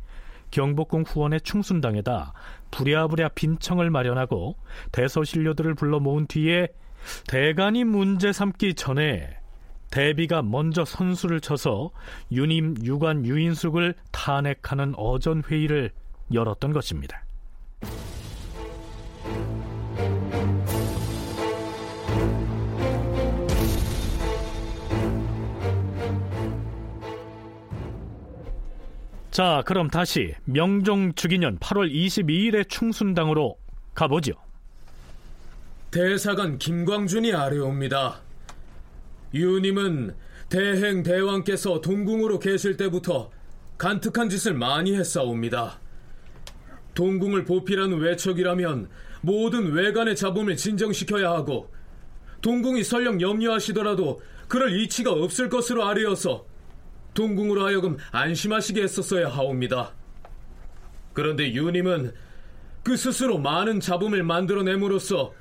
[0.52, 2.34] 경복궁 후원의 충순당에다
[2.71, 4.56] 부랴부랴 빈청을 마련하고
[4.91, 6.67] 대서신료들을 불러 모은 뒤에
[7.27, 9.38] 대간이 문제 삼기 전에
[9.89, 11.91] 대비가 먼저 선수를 쳐서
[12.32, 15.91] 유님 유관 유인숙을 탄핵하는 어전 회의를
[16.34, 17.23] 열었던 것입니다.
[29.38, 33.56] 자, 그럼 다시 명종 주기년 8월 22일의 충순당으로
[33.93, 34.34] 가보죠.
[35.91, 38.19] 대사관 김광준이 아뢰옵니다.
[39.36, 40.15] 유님은
[40.50, 43.30] 대행 대왕께서 동궁으로 계실 때부터
[43.78, 45.82] 간특한 짓을 많이 했사옵니다.
[46.95, 48.89] 동궁을 보필하는 외척이라면
[49.21, 51.71] 모든 외관의 잡음을 진정시켜야 하고
[52.41, 56.57] 동궁이 설령 염려하시더라도 그럴 이치가 없을 것으로 아뢰어서
[57.17, 59.91] 동궁으로 하여금 안심하시게 했었어야 하옵니다.
[61.13, 62.13] 그런데 유님은
[62.84, 65.34] 그 스스로 많은 잡음을 만들어냄으로써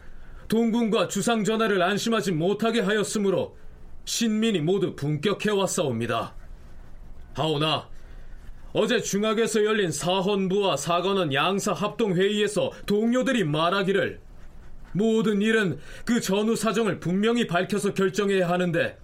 [0.48, 3.58] 동궁과 주상 전하를 안심하지 못하게 하였으므로
[4.06, 6.34] 신민이 모두 분격해 왔사옵니다.
[7.34, 7.90] 하오나
[8.72, 14.20] 어제 중학에서 열린 사헌부와 사관원 양사 합동 회의에서 동료들이 말하기를
[14.92, 18.96] 모든 일은 그 전후 사정을 분명히 밝혀서 결정해야 하는데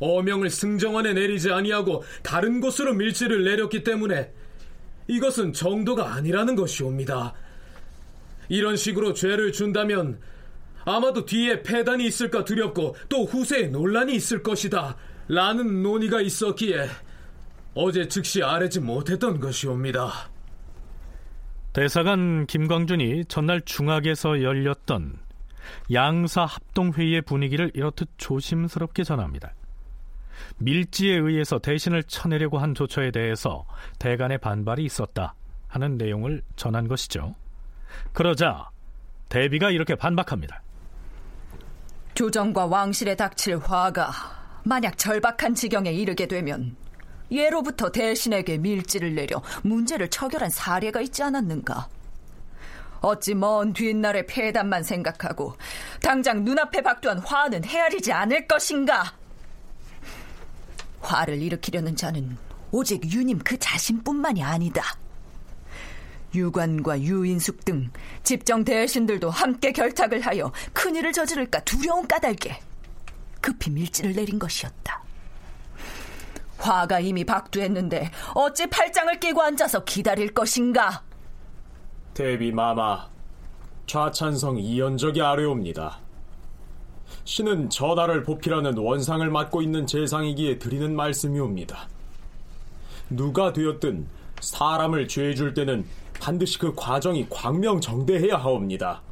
[0.00, 4.32] 어명을 승정원에 내리지 아니하고 다른 곳으로 밀지를 내렸기 때문에
[5.06, 7.34] 이것은 정도가 아니라는 것이옵니다.
[8.48, 10.20] 이런 식으로 죄를 준다면
[10.84, 14.96] 아마도 뒤에 폐단이 있을까 두렵고 또 후세에 논란이 있을 것이다.
[15.28, 16.86] 라는 논의가 있었기에
[17.74, 20.30] 어제 즉시 아뢰지 못했던 것이옵니다.
[21.74, 25.18] 대사관 김광준이 전날 중학에서 열렸던
[25.92, 29.54] 양사 합동회의의 분위기를 이렇듯 조심스럽게 전합니다.
[30.58, 33.66] 밀지에 의해서 대신을 쳐내려고 한 조처에 대해서
[33.98, 35.34] 대간의 반발이 있었다
[35.68, 37.34] 하는 내용을 전한 것이죠.
[38.12, 38.70] 그러자
[39.28, 40.62] 대비가 이렇게 반박합니다.
[42.14, 44.10] 조정과 왕실에 닥칠 화가
[44.64, 46.76] 만약 절박한 지경에 이르게 되면
[47.30, 51.88] 예로부터 대신에게 밀지를 내려 문제를 처결한 사례가 있지 않았는가?
[53.00, 55.54] 어찌 먼 뒷날의 폐단만 생각하고
[56.02, 59.04] 당장 눈앞에 박두한 화는 헤아리지 않을 것인가?
[61.00, 62.36] 화를 일으키려는 자는
[62.70, 64.82] 오직 유님 그 자신뿐만이 아니다.
[66.34, 67.90] 유관과 유인숙 등
[68.22, 72.60] 집정 대신들도 함께 결탁을 하여 큰일을 저지를까 두려운 까닭에
[73.40, 75.02] 급히 밀지를 내린 것이었다.
[76.58, 81.02] 화가 이미 박두했는데 어찌 팔짱을 끼고 앉아서 기다릴 것인가?
[82.12, 83.08] 대비 마마,
[83.86, 86.00] 좌찬성 이연적이 아뢰옵니다.
[87.24, 91.88] 신은 전하를 보필하는 원상을 맡고 있는 재상이기에 드리는 말씀이옵니다.
[93.10, 94.06] 누가 되었든
[94.40, 95.84] 사람을 죄줄 때는
[96.20, 99.02] 반드시 그 과정이 광명정대해야 하옵니다.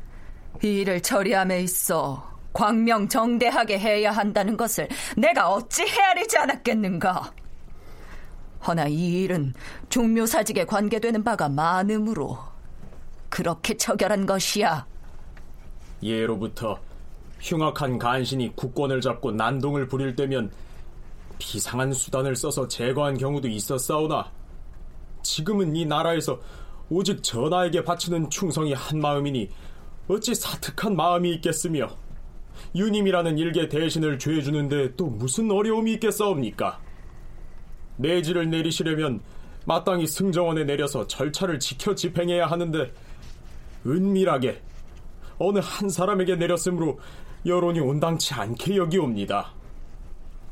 [0.63, 7.33] 이 일을 처리함에 있어 광명정대하게 해야 한다는 것을 내가 어찌 헤아리지 않았겠는가?
[8.67, 9.53] 허나 이 일은
[9.91, 12.39] 종묘사직에 관계되는 바가 많으므로
[13.29, 14.87] 그렇게 처결한 것이야.
[16.03, 16.79] 예로부터
[17.41, 20.51] 흉악한 간신이 국권을 잡고 난동을 부릴 때면
[21.39, 24.31] 비상한 수단을 써서 제거한 경우도 있었사오나
[25.23, 26.41] 지금은 이 나라에서
[26.89, 29.51] 오직 전하에게 바치는 충성이 한 마음이니
[30.09, 31.89] 어찌 사특한 마음이 있겠으며
[32.75, 36.81] 유님이라는 일개 대신을 죄주는데 또 무슨 어려움이 있겠사옵니까?
[37.97, 39.21] 내지를 내리시려면
[39.65, 42.93] 마땅히 승정원에 내려서 절차를 지켜 집행해야 하는데
[43.85, 44.63] 은밀하게
[45.39, 46.99] 어느 한 사람에게 내렸으므로
[47.45, 49.53] 여론이 온당치 않게 여기옵니다.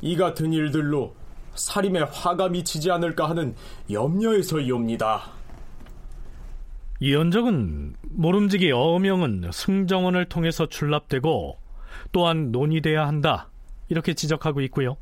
[0.01, 1.15] 이 같은 일들로
[1.55, 3.55] 살림에 화가 미치지 않을까 하는
[3.91, 5.31] 염려에서이옵니다.
[6.99, 11.57] 이연적은 모름지기 어명은 승정원을 통해서 출납되고
[12.11, 13.49] 또한 논의돼야 한다
[13.89, 14.97] 이렇게 지적하고 있고요.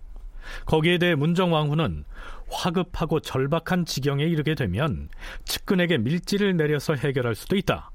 [0.65, 2.03] 거기에 대해 문정왕후는
[2.49, 5.09] 화급하고 절박한 지경에 이르게 되면
[5.45, 7.91] 측근에게 밀지를 내려서 해결할 수도 있다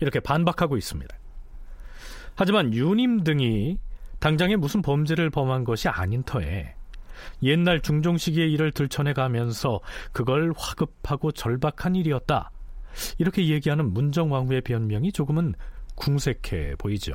[0.00, 1.16] 이렇게 반박하고 있습니다.
[2.36, 3.78] 하지만 유님 등이
[4.18, 6.74] 당장에 무슨 범죄를 범한 것이 아닌 터에
[7.42, 9.80] 옛날 중종 시기의 일을 들춰내 가면서
[10.12, 12.50] 그걸 화급하고 절박한 일이었다.
[13.18, 15.54] 이렇게 얘기하는 문정왕후의 변명이 조금은
[15.94, 17.12] 궁색해 보이죠.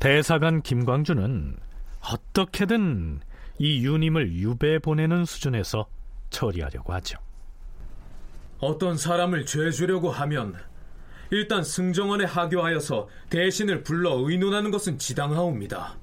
[0.00, 1.56] 대사관 김광주는
[2.00, 3.20] 어떻게든
[3.58, 5.86] 이 유님을 유배 보내는 수준에서
[6.30, 7.18] 처리하려고 하죠.
[8.58, 10.54] 어떤 사람을 죄 주려고 하면
[11.34, 15.98] 일단 승정원에 하교하여서 대신을 불러 의논하는 것은 지당하옵니다.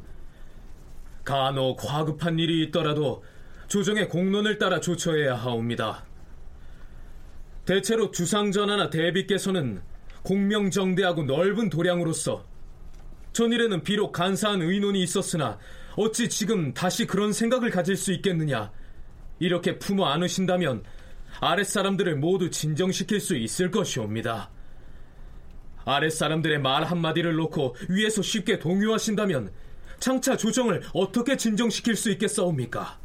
[1.24, 3.24] 간혹 과급한 일이 있더라도
[3.70, 6.04] 조정의 공론을 따라 조처해야 하옵니다.
[7.64, 9.82] 대체로 주상전하나 대비께서는
[10.24, 12.44] 공명정대하고 넓은 도량으로서
[13.32, 15.58] 전일에는 비록 간사한 의논이 있었으나
[15.96, 18.70] 어찌 지금 다시 그런 생각을 가질 수 있겠느냐
[19.40, 20.84] 이렇게 품어 안으신다면
[21.40, 24.50] 아랫사람들을 모두 진정시킬 수 있을 것이옵니다.
[25.86, 29.52] 아랫사람들의 말 한마디를 놓고 위에서 쉽게 동요하신다면
[30.00, 33.00] 장차 조정을 어떻게 진정시킬 수 있겠사옵니까?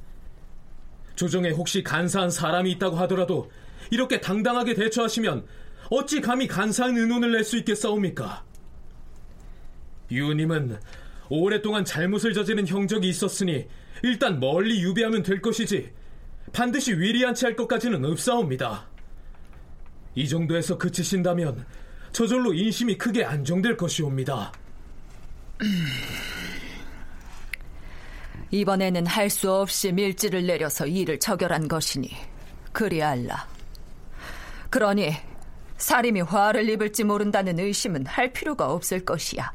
[1.14, 3.50] 조정에 혹시 간사한 사람이 있다고 하더라도
[3.90, 5.46] 이렇게 당당하게 대처하시면
[5.90, 8.44] 어찌 감히 간사한 의논을 낼 수 있겠사옵니까?
[10.10, 10.78] 유님은
[11.28, 13.66] 오랫동안 잘못을 저지른 형적이 있었으니
[14.02, 15.90] 일단 멀리 유배하면 될 것이지
[16.52, 18.88] 반드시 위리한치 할 것까지는 없사옵니다.
[20.14, 21.66] 이 정도에서 그치신다면
[22.16, 24.50] 저절로 인심이 크게 안정될 것이옵니다.
[28.50, 32.10] 이번에는 할 수 없이 밀지를 내려서 일을 처결한 것이니
[32.72, 33.46] 그리 알라.
[34.70, 35.14] 그러니
[35.76, 39.52] 사림이 화를 입을지 모른다는 의심은 할 필요가 없을 것이야.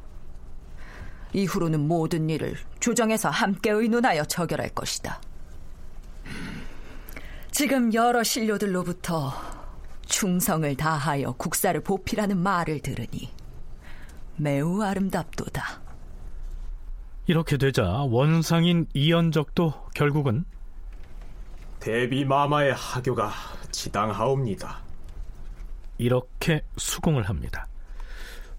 [1.33, 5.19] 이후로는 모든 일을 조정에서 함께 의논하여 처결할 것이다.
[7.49, 9.60] 지금 여러 신료들로부터
[10.11, 13.31] 충성을 다하여 국사를 보필하는 말을 들으니
[14.35, 15.81] 매우 아름답도다.
[17.27, 20.43] 이렇게 되자 원상인 이연적도 결국은
[21.79, 23.31] 대비 마마의 하교가
[23.71, 24.81] 지당하옵니다.
[25.97, 27.67] 이렇게 수긍을 합니다.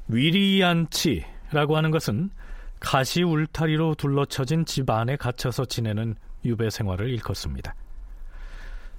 [0.09, 2.31] 위리안치라고 하는 것은
[2.81, 7.75] 가시 울타리로 둘러쳐진 집 안에 갇혀서 지내는 유배 생활을 일컫습니다.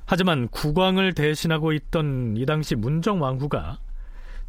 [0.05, 3.79] 하지만 국왕을 대신하고 있던 이 당시 문정왕후가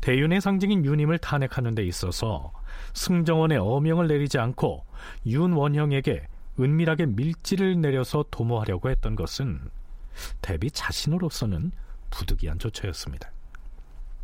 [0.01, 2.53] 대윤의 상징인 유님을 탄핵하는 데 있어서
[2.93, 4.85] 승정원의 어명을 내리지 않고
[5.27, 6.27] 윤원형에게
[6.61, 9.61] 은밀하게 밀지를 내려서 도모하려고 했던 것은
[10.41, 11.73] 대비 자신으로서는
[12.11, 13.34] 부득이한 조처였습니다.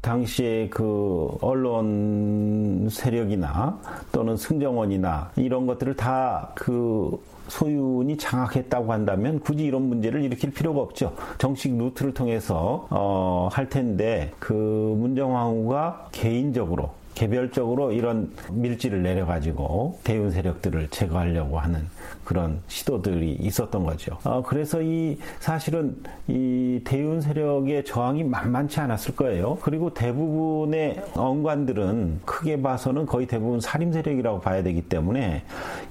[0.00, 3.78] 당시에 그 언론 세력이나
[4.12, 11.14] 또는 승정원이나 이런 것들을 다 그 소윤이 장악했다고 한다면 굳이 이런 문제를 일으킬 필요가 없죠.
[11.38, 16.90] 정식 루트를 통해서 어, 할 텐데 그 문정왕후가 개인적으로
[17.20, 21.86] 개별적으로 이런 밀지를 내려가지고 대윤 세력들을 제거하려고 하는
[22.24, 24.16] 그런 시도들이 있었던 거죠.
[24.24, 29.58] 어, 그래서 이 사실은 이 대윤 세력의 저항이 만만치 않았을 거예요.
[29.60, 35.42] 그리고 대부분의 언관들은 크게 봐서는 거의 대부분 살림 세력이라고 봐야 되기 때문에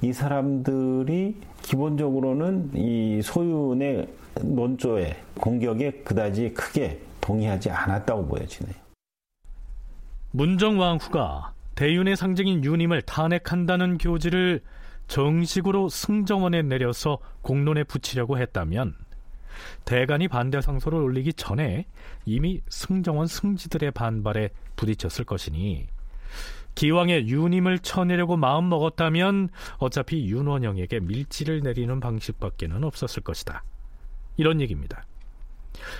[0.02, 4.08] 이 사람들이 기본적으로는 이 소윤의
[4.42, 8.89] 논조에 공격에 그다지 크게 동의하지 않았다고 보여지네요.
[10.32, 14.60] 문정왕후가 대윤의 상징인 유님을 탄핵한다는 교지를
[15.08, 18.94] 정식으로 승정원에 내려서 공론에 붙이려고 했다면
[19.84, 21.86] 대간이 반대 상소를 올리기 전에
[22.26, 25.88] 이미 승정원 승지들의 반발에 부딪혔을 것이니
[26.76, 33.64] 기왕에 유님을 쳐내려고 마음먹었다면 어차피 윤원영에게 밀지를 내리는 방식밖에는 없었을 것이다.
[34.36, 35.04] 이런 얘기입니다.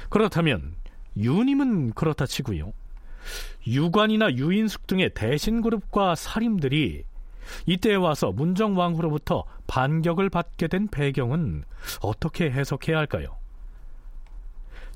[0.08, 0.76] 그렇다면
[1.16, 2.72] 유님은 그렇다 치고요.
[3.66, 7.04] 유관이나 유인숙 등의 대신 그룹과 사림들이
[7.66, 11.64] 이때에 와서 문정왕후로부터 반격을 받게 된 배경은
[12.00, 13.36] 어떻게 해석해야 할까요?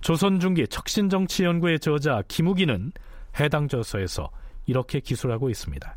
[0.00, 2.92] 조선 중기 척신정치연구의 저자 김우기는
[3.40, 4.30] 해당 저서에서
[4.66, 5.96] 이렇게 기술하고 있습니다.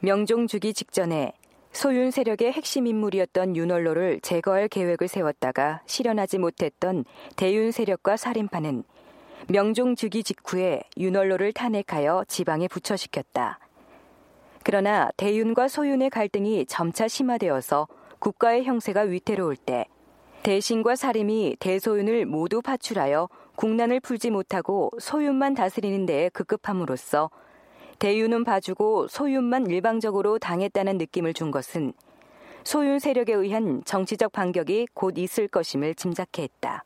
[0.00, 1.32] 명종 주기 직전에
[1.72, 7.04] 소윤 세력의 핵심 인물이었던 윤월로를 제거할 계획을 세웠다가 실현하지 못했던
[7.36, 8.82] 대윤 세력과 살인파는
[9.50, 13.58] 명종 즉위 직후에 윤월로를 탄핵하여 지방에 부처시켰다.
[14.62, 17.88] 그러나 대윤과 소윤의 갈등이 점차 심화되어서
[18.20, 19.86] 국가의 형세가 위태로울 때
[20.44, 27.30] 대신과 사림이 대소윤을 모두 파출하여 국난을 풀지 못하고 소윤만 다스리는 데에 급급함으로써
[27.98, 31.92] 대윤은 봐주고 소윤만 일방적으로 당했다는 느낌을 준 것은
[32.62, 36.84] 소윤 세력에 의한 정치적 반격이 곧 있을 것임을 짐작해 했다.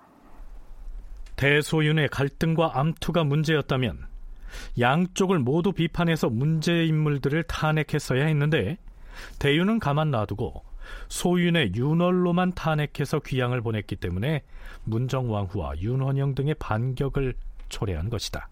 [1.36, 4.06] 대소윤의 갈등과 암투가 문제였다면
[4.78, 8.78] 양쪽을 모두 비판해서 문제 인물들을 탄핵했어야 했는데
[9.38, 10.62] 대윤은 가만 놔두고
[11.08, 14.42] 소윤의 윤월로만 탄핵해서 귀양을 보냈기 때문에
[14.84, 17.34] 문정왕후와 윤헌영 등의 반격을
[17.68, 18.48] 초래한 것이다.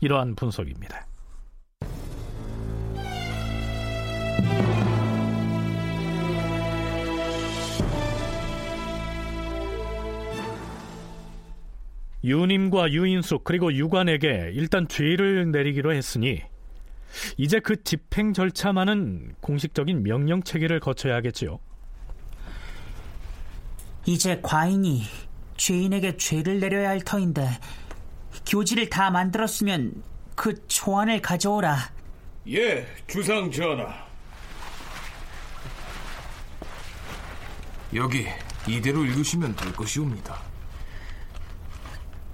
[0.00, 1.06] 이러한 분석입니다.
[12.26, 16.42] 유님과 유인숙 그리고 유관에게 일단 죄를 내리기로 했으니
[17.36, 21.60] 이제 그 집행 절차만은 공식적인 명령 체계를 거쳐야 하겠지요.
[24.06, 25.04] 이제 과인이
[25.56, 27.48] 죄인에게 죄를 내려야 할 터인데
[28.46, 30.02] 교지를 다 만들었으면
[30.34, 31.76] 그 초안을 가져오라.
[32.48, 34.04] 예, 주상 전하.
[37.94, 38.26] 여기
[38.68, 40.45] 이대로 읽으시면 될 것이옵니다.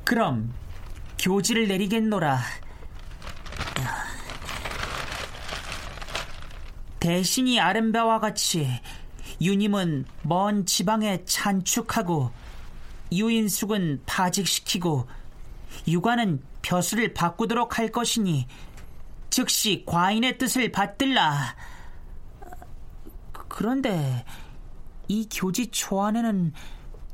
[0.04, 0.52] 그럼
[1.18, 2.40] 교지를 내리겠노라.
[7.00, 8.80] 대신이 아름바와 같이
[9.40, 12.30] 유님은 먼 지방에 찬축하고
[13.10, 15.08] 유인숙은 파직시키고
[15.88, 18.46] 유관은 벼슬을 바꾸도록 할 것이니
[19.30, 21.56] 즉시 과인의 뜻을 받들라.
[23.48, 24.24] 그런데
[25.08, 26.52] 이 교지 초안에는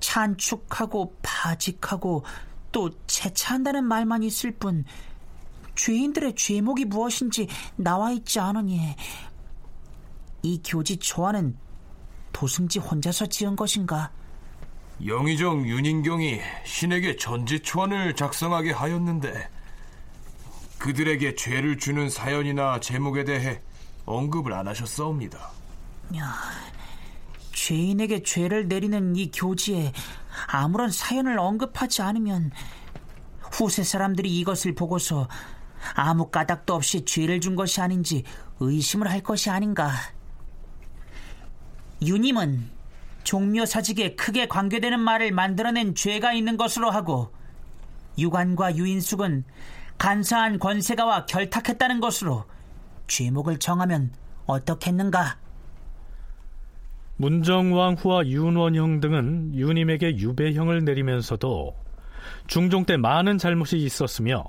[0.01, 2.25] 찬축하고 파직하고
[2.79, 4.85] 또 채차한다는 말만 있을 뿐
[5.75, 8.95] 죄인들의 죄목이 무엇인지 나와 있지 않으니
[10.45, 11.57] 이 교지 초안은
[12.33, 14.13] 도승지 혼자서 지은 것인가?
[15.05, 19.51] 영의정 윤인경이 신에게 전지 초안을 작성하게 하였는데
[20.79, 23.61] 그들에게 죄를 주는 사연이나 제목에 대해
[24.05, 25.51] 언급을 안 하셨사옵니다.
[26.17, 26.33] 야,
[27.53, 29.93] 죄인에게 죄를 내리는 이 교지에
[30.47, 32.53] 아무런 사연을 언급하지 않으면
[33.53, 35.29] 후세 사람들이 이것을 보고서
[35.95, 38.25] 아무 까닭도 없이 죄를 준 것이 아닌지
[38.61, 39.93] 의심을 할 것이 아닌가.
[42.03, 42.71] 유님은
[43.25, 47.33] 종묘사직에 크게 관계되는 말을 만들어낸 죄가 있는 것으로 하고
[48.17, 49.45] 유관과 유인숙은
[49.99, 52.45] 간사한 권세가와 결탁했다는 것으로
[53.09, 54.13] 죄목을 정하면
[54.47, 55.39] 어떻겠는가?
[57.19, 61.77] 문정왕 후와 윤원형 등은 유님에게 유배형을 내리면서도
[62.47, 64.45] 중종 때 많은 잘못이 있었으며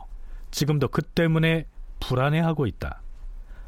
[0.51, 1.65] 지금도 그 때문에
[1.99, 3.01] 불안해하고 있다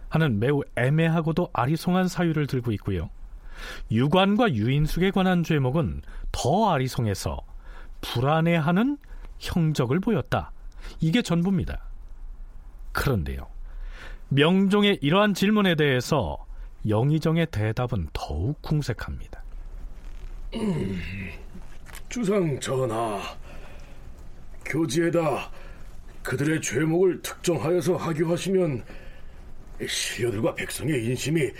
[0.10, 3.10] 하는 매우 애매하고도 아리송한 사유를 들고 있고요.
[3.91, 7.39] 유관과 유인숙에 관한 죄목은 더 아리송해서
[8.02, 8.97] 불안해하는
[9.39, 10.52] 형적을 보였다.
[10.99, 11.80] 이게 전부입니다.
[12.91, 13.47] 그런데요.
[14.30, 16.38] 명종의 이러한 질문에 대해서
[16.88, 19.44] 영의정의 대답은 더욱 궁색합니다.
[20.56, 21.00] 음,
[22.10, 23.22] 주상 전하,
[24.66, 25.52] 교지에다
[26.24, 28.84] 그들의 죄목을 특정하여서 하교하시면
[29.88, 31.52] 신료들과 백성의 인심이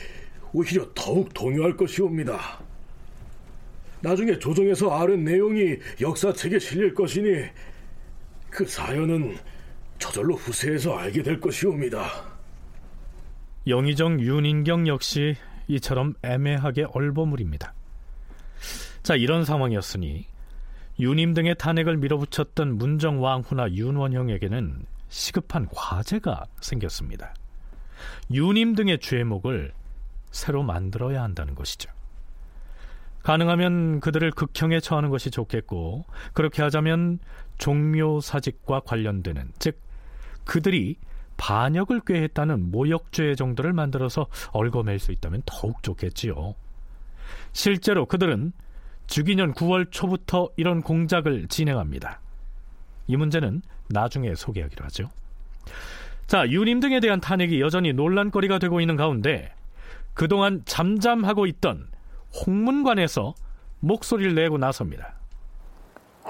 [0.54, 2.62] 오히려 더욱 동요할 것이옵니다.
[4.02, 7.46] 나중에 조정에서 아는 내용이 역사책에 실릴 것이니
[8.50, 9.38] 그 사연은
[9.98, 12.31] 저절로 후세에서 알게 될 것이옵니다.
[13.68, 15.36] 영의정 윤인경 역시
[15.68, 17.74] 이처럼 애매하게 얼버무립니다.
[19.04, 20.26] 자, 이런 상황이었으니
[21.00, 27.34] 윤임 등의 탄핵을 밀어붙였던 문정왕후나 윤원형에게는 시급한 과제가 생겼습니다.
[28.32, 29.74] 윤임 등의 죄목을
[30.32, 31.92] 새로 만들어야 한다는 것이죠.
[33.24, 37.20] 가능하면 그들을 극형에 처하는 것이 좋겠고 그렇게 하자면
[37.60, 39.80] 종묘 사직과 관련되는 즉
[40.46, 40.98] 그들이
[41.42, 46.54] 반역을 꾀했다는 모욕죄 정도를 만들어서 얽어맬 수 있다면 더욱 좋겠지요.
[47.52, 48.54] 실제로 그들은
[49.08, 52.20] 주기년 9월 초부터 이런 공작을 진행합니다.
[53.08, 55.10] 이 문제는 나중에 소개하기로 하죠.
[56.28, 59.52] 자, 유님 등에 대한 탄핵이 여전히 논란거리가 되고 있는 가운데
[60.14, 61.88] 그동안 잠잠하고 있던
[62.46, 63.34] 홍문관에서
[63.80, 65.16] 목소리를 내고 나섭니다.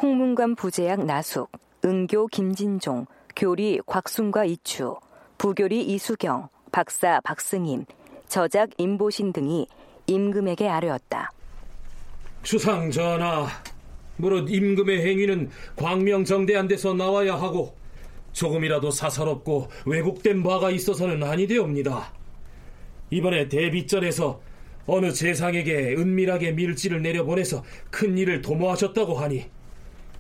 [0.01, 1.51] 홍문관 부재양 나숙,
[1.83, 4.95] 은교 김진종, 교리 곽순과 이추,
[5.37, 7.85] 부교리 이수경, 박사 박승임,
[8.27, 9.67] 저작 임보신 등이
[10.07, 11.31] 임금에게 아뢰었다.
[12.43, 13.47] 주상 전하,
[14.17, 17.75] 무릇 임금의 행위는 광명정대한 데서 나와야 하고
[18.33, 22.13] 조금이라도 사사롭고 왜곡된 바가 있어서는 아니되옵니다.
[23.09, 24.41] 이번에 대비전에서
[24.87, 29.45] 어느 재상에게 은밀하게 밀지를 내려보내서 큰 일을 도모하셨다고 하니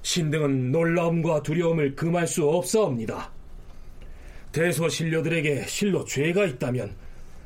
[0.01, 3.31] 신등은 놀라움과 두려움을 금할 수 없사옵니다.
[4.51, 6.95] 대소신료들에게 실로 죄가 있다면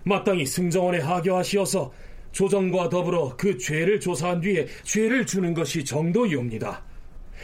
[0.04, 1.92] 마땅히 승정원에 하교하시어서
[2.32, 6.84] 조정과 더불어 그 죄를 조사한 뒤에 죄를 주는 것이 정도이옵니다.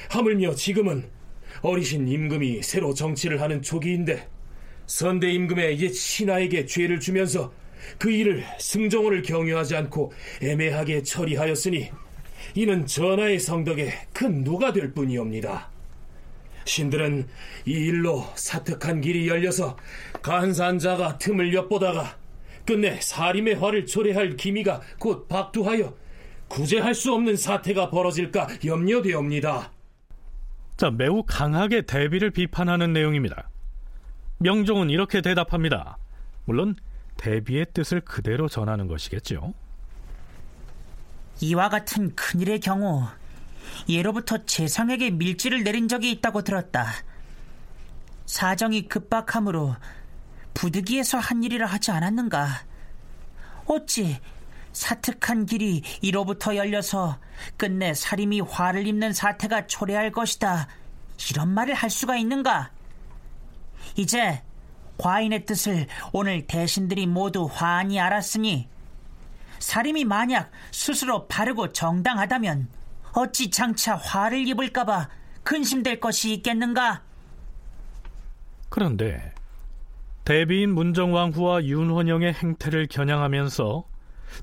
[0.09, 1.09] 하물며 지금은
[1.61, 4.27] 어리신 임금이 새로 정치를 하는 초기인데
[4.85, 7.53] 선대 임금의 옛 신하에게 죄를 주면서
[7.97, 11.89] 그 일을 승정원을 경유하지 않고 애매하게 처리하였으니
[12.55, 15.69] 이는 전하의 성덕에 큰 누가 될 뿐이옵니다.
[16.65, 17.27] 신들은
[17.65, 19.77] 이 일로 사특한 길이 열려서
[20.21, 22.17] 간산자가 틈을 엿보다가
[22.65, 25.95] 끝내 사림의 화를 초래할 기미가 곧 박두하여
[26.47, 29.71] 구제할 수 없는 사태가 벌어질까 염려되옵니다.
[30.77, 33.49] 자, 매우 강하게 대비를 비판하는 내용입니다.
[34.39, 35.97] 명종은 이렇게 대답합니다.
[36.45, 36.75] 물론
[37.17, 39.53] 대비의 뜻을 그대로 전하는 것이겠죠.
[41.41, 43.07] 이와 같은 큰일의 경우
[43.89, 46.87] 예로부터 재상에게 밀지를 내린 적이 있다고 들었다.
[48.27, 49.75] 사정이 급박하므로
[50.53, 52.47] 부득이해서 한 일이라 하지 않았는가?
[53.65, 54.19] 어찌
[54.71, 57.17] 사특한 길이 이로부터 열려서
[57.57, 60.67] 끝내 사림이 화를 입는 사태가 초래할 것이다.
[61.31, 62.71] 이런 말을 할 수가 있는가?
[63.95, 64.41] 이제
[64.97, 68.67] 과인의 뜻을 오늘 대신들이 모두 환히 알았으니
[69.61, 72.67] 사림이 만약 스스로 바르고 정당하다면
[73.13, 75.07] 어찌 장차 화를 입을까봐
[75.43, 77.03] 근심될 것이 있겠는가?
[78.69, 79.33] 그런데
[80.25, 83.83] 대비인 문정왕후와 윤헌영의 행태를 겨냥하면서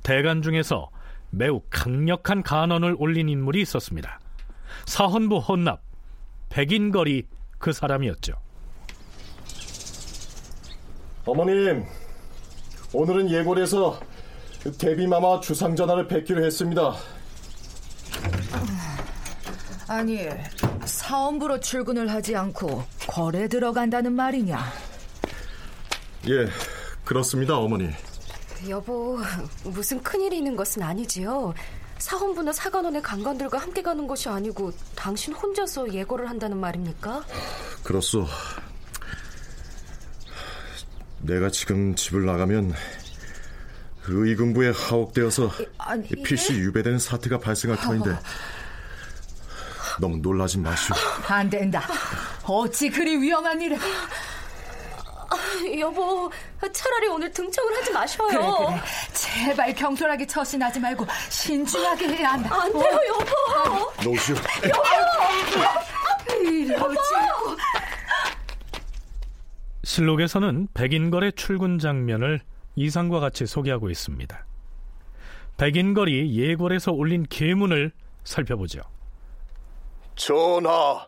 [0.03, 0.91] 대간 중에서
[1.31, 4.21] 매우 강력한 간언을 올린 인물이 있었습니다.
[4.87, 5.83] 사헌부 헌납
[6.49, 7.27] 백인거리
[7.59, 8.35] 그 사람이었죠.
[11.27, 11.85] 어머님,
[12.93, 14.01] 오늘은 예골에서
[14.79, 16.95] 대비마마 주상 전화를 뵙기로 했습니다.
[19.87, 20.29] 아니,
[20.85, 24.59] 사원부로 출근을 하지 않고 거래 들어간다는 말이냐?
[26.29, 26.49] 예,
[27.05, 27.91] 그렇습니다, 어머니.
[28.69, 29.19] 여보,
[29.65, 31.55] 무슨 큰일이 있는 것은 아니지요.
[31.99, 37.25] 사헌부나 사관원의 강관들과 함께 가는 것이 아니고 당신 혼자서 예고를 한다는 말입니까?
[37.83, 38.27] 그렇소.
[41.21, 42.75] 내가 지금 집을 나가면
[44.09, 48.19] 의금부에 하옥되어서 아니, 필시 유배되는 사태가 발생할 터인데
[50.01, 50.95] 너무 놀라지 마시오.
[51.27, 51.83] 안 된다.
[52.45, 53.79] 어찌 그리 위험한 일을...
[55.31, 55.37] 아,
[55.79, 56.31] 여보,
[56.73, 58.29] 차라리 오늘 등청을 하지 마셔요.
[58.29, 58.83] 그래, 그래.
[59.13, 62.63] 제발 경솔하게 처신하지 말고 신중하게 해야 한다.
[62.63, 63.93] 안 돼요, 여보.
[64.05, 64.37] 놓으시오.
[64.65, 66.43] 여보!
[66.43, 66.99] 이러지.
[69.85, 72.41] 실록에서는 백인걸의 출근 장면을
[72.77, 74.47] 이상과 같이 소개하고 있습니다.
[75.57, 77.93] 백인걸이 예골에서 올린 계문을
[78.25, 78.81] 살펴보죠.
[80.15, 81.07] 전하,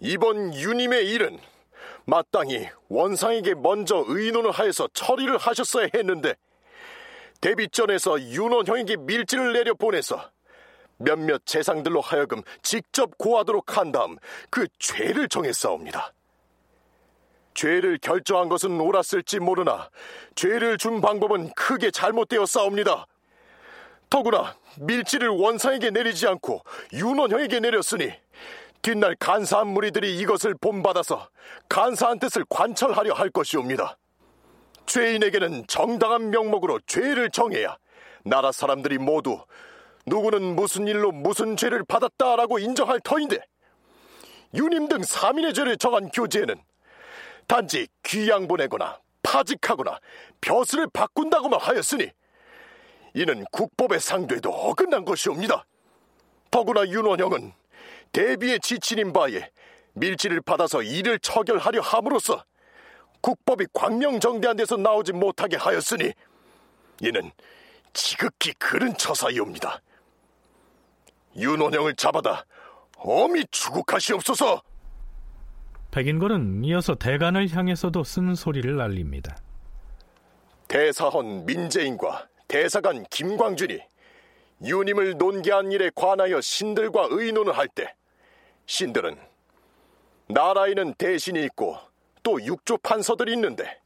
[0.00, 1.38] 이번 유님의 일은
[2.04, 6.34] 마땅히 원상에게 먼저 의논을 하여서 처리를 하셨어야 했는데
[7.40, 10.30] 대비전에서 윤원형에게 밀지를 내려 보내서
[10.98, 14.16] 몇몇 재상들로 하여금 직접 고하도록 한 다음
[14.50, 16.12] 그 죄를 정했사옵니다.
[17.54, 19.90] 죄를 결정한 것은 옳았을지 모르나
[20.34, 23.06] 죄를 준 방법은 크게 잘못되었사옵니다.
[24.08, 28.12] 더구나 밀지를 원상에게 내리지 않고 윤원형에게 내렸으니
[28.82, 31.28] 뒷날 간사한 무리들이 이것을 본받아서
[31.68, 33.96] 간사한 뜻을 관철하려 할 것이옵니다.
[34.86, 37.76] 죄인에게는 정당한 명목으로 죄를 정해야
[38.24, 39.38] 나라 사람들이 모두
[40.06, 43.38] 누구는 무슨 일로 무슨 죄를 받았다라고 인정할 터인데
[44.54, 46.56] 유님 등 3인의 죄를 정한 교재에는
[47.50, 49.98] 단지 귀양 보내거나 파직하거나
[50.40, 52.08] 벼슬을 바꾼다고만 하였으니
[53.14, 55.66] 이는 국법의 상대도 어긋난 것이옵니다.
[56.48, 57.52] 더구나 윤원형은
[58.12, 59.50] 대비의 지친인 바에
[59.94, 62.44] 밀지를 받아서 일을 처결하려 함으로써
[63.20, 66.12] 국법이 광명정대한 데서 나오지 못하게 하였으니
[67.00, 67.32] 이는
[67.92, 69.82] 지극히 그른 처사이옵니다.
[71.34, 72.46] 윤원형을 잡아다
[72.98, 74.62] 엄히 추국하시옵소서.
[75.90, 79.36] 백인걸은 이어서 대간을 향해서도 쓴 소리를 날립니다.
[80.68, 83.80] 대사헌 민재인과 대사관 김광준이
[84.64, 87.94] 유님을 논계한 일에 관하여 신들과 의논을 할 때
[88.66, 89.16] 신들은
[90.28, 91.76] 나라에는 대신이 있고
[92.22, 93.80] 또 육조 판서들이 있는데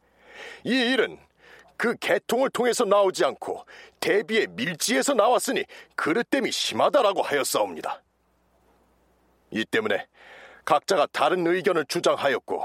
[0.65, 1.19] 이 일은
[1.77, 3.65] 그 개통을 통해서 나오지 않고
[4.01, 5.65] 대비의 밀지에서 나왔으니
[5.97, 8.03] 그릇됨이 심하다라고 하였사옵니다.
[9.53, 10.07] 이 때문에
[10.65, 12.65] 각자가 다른 의견을 주장하였고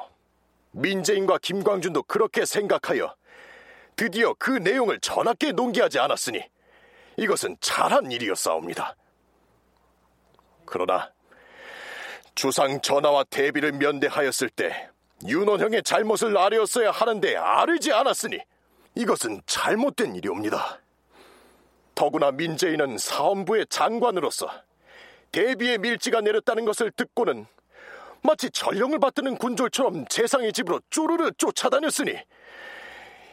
[0.72, 3.16] 민재인과 김광준도 그렇게 생각하여
[3.96, 6.42] 드디어 그 내용을 전하께 농기하지 않았으니
[7.18, 8.96] 이것은 잘한 일이었사옵니다.
[10.66, 11.12] 그러나
[12.36, 14.90] 주상 전하와 대비를 면대하였을 때
[15.28, 18.40] 윤원형의 잘못을 아뢰었어야 하는데 아뢰지 않았으니
[18.96, 20.80] 이것은 잘못된 일이옵니다.
[21.94, 24.50] 더구나 민재인은 사원부의 장관으로서
[25.34, 27.46] 대비의 밀지가 내렸다는 것을 듣고는
[28.22, 32.18] 마치 전령을 받드는 군졸처럼 재상의 집으로 쪼르르 쫓아다녔으니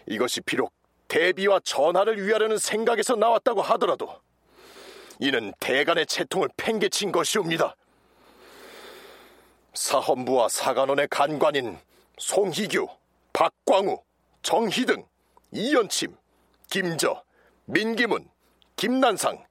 [0.06, 0.72] 이것이 비록
[1.08, 4.20] 대비와 전하를 위하려는 생각에서 나왔다고 하더라도
[5.18, 7.74] 이는 대간의 채통을 팽개친 것이옵니다.
[9.74, 11.78] 사헌부와 사관원의 간관인
[12.18, 12.86] 송희규,
[13.32, 14.02] 박광우,
[14.42, 15.04] 정희등,
[15.52, 16.16] 이연침,
[16.70, 17.22] 김저,
[17.66, 18.28] 민기문,
[18.76, 19.44] 김난상,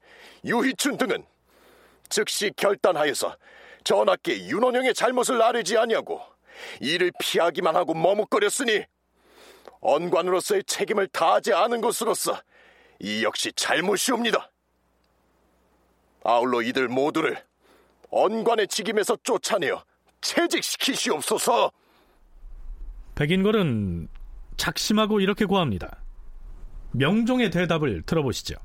[0.44, 1.26] 유희춘 등은
[2.10, 3.36] 즉시 결단하여서
[3.86, 6.22] 전하께 윤원영의 잘못을 아뢰지 아니하고
[6.82, 8.84] 이를 피하기만 하고 머뭇거렸으니
[9.80, 12.38] 언관으로서의 책임을 다하지 않은 것으로서
[13.00, 14.52] 이 역시 잘못이옵니다.
[16.24, 17.42] 아울러 이들 모두를
[18.10, 19.84] 언관의 직임에서 쫓아내어
[20.22, 21.72] 채직시키시옵소서.
[23.14, 24.08] 백인걸은
[24.58, 26.02] 작심하고 이렇게 고합니다.
[26.92, 28.56] 명종의 대답을 들어보시죠.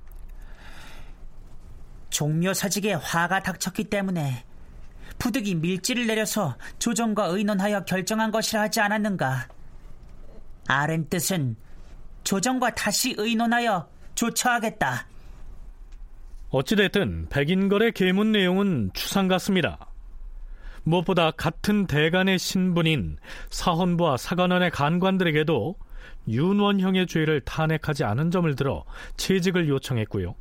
[2.09, 4.45] 종묘 사직에 화가 닥쳤기 때문에
[5.21, 9.49] 부득이 밀지를 내려서 조정과 의논하여 결정한 것이라 하지 않았는가?
[10.67, 11.57] 아렌 뜻은
[12.25, 15.07] 조정과 다시 의논하여 조처하겠다.
[16.49, 19.91] 어찌됐든 백인걸의 계문 내용은 추상 같습니다.
[20.85, 23.19] 무엇보다 같은 대간의 신분인
[23.51, 25.77] 사헌부와 사관원의 간관들에게도
[26.29, 28.85] 윤원형의 죄를 탄핵하지 않은 점을 들어
[29.19, 30.35] 채직을 요청했고요.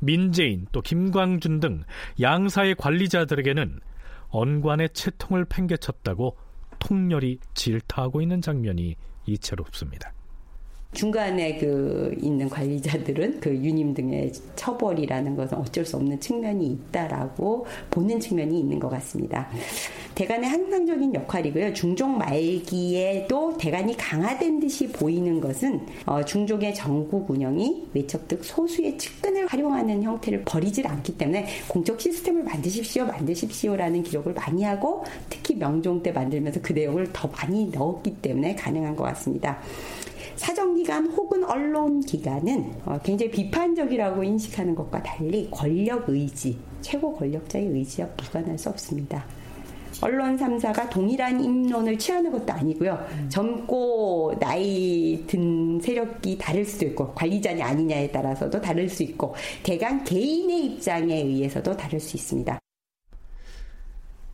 [0.00, 1.84] 민재인 또 김광준 등
[2.20, 3.80] 양사의 관리자들에게는
[4.30, 6.36] 언관의 채통을 팽개쳤다고
[6.78, 10.12] 통렬히 질타하고 있는 장면이 이채롭습니다.
[10.92, 18.18] 중간에 그 있는 관리자들은 그 유님 등의 처벌이라는 것은 어쩔 수 없는 측면이 있다라고 보는
[18.18, 19.48] 측면이 있는 것 같습니다.
[20.16, 21.72] 대간의 항상적인 역할이고요.
[21.72, 30.02] 중종 말기에도 대간이 강화된 듯이 보이는 것은 어, 중종의 정국 운영이 외척득 소수의 측근을 활용하는
[30.02, 36.60] 형태를 버리질 않기 때문에 공적 시스템을 만드십시오, 만드십시오라는 기록을 많이 하고 특히 명종 때 만들면서
[36.60, 39.60] 그 내용을 더 많이 넣었기 때문에 가능한 것 같습니다.
[40.40, 48.56] 사정기관 혹은 언론기관은 어, 굉장히 비판적이라고 인식하는 것과 달리 권력 의지, 최고 권력자의 의지와 무관할
[48.56, 49.22] 수 없습니다.
[50.00, 52.98] 언론 3사가 동일한 입론을 취하는 것도 아니고요.
[53.28, 60.64] 젊고 나이 든 세력이 다를 수도 있고 관리자냐 아니냐에 따라서도 다를 수 있고 대강 개인의
[60.64, 62.58] 입장에 의해서도 다를 수 있습니다.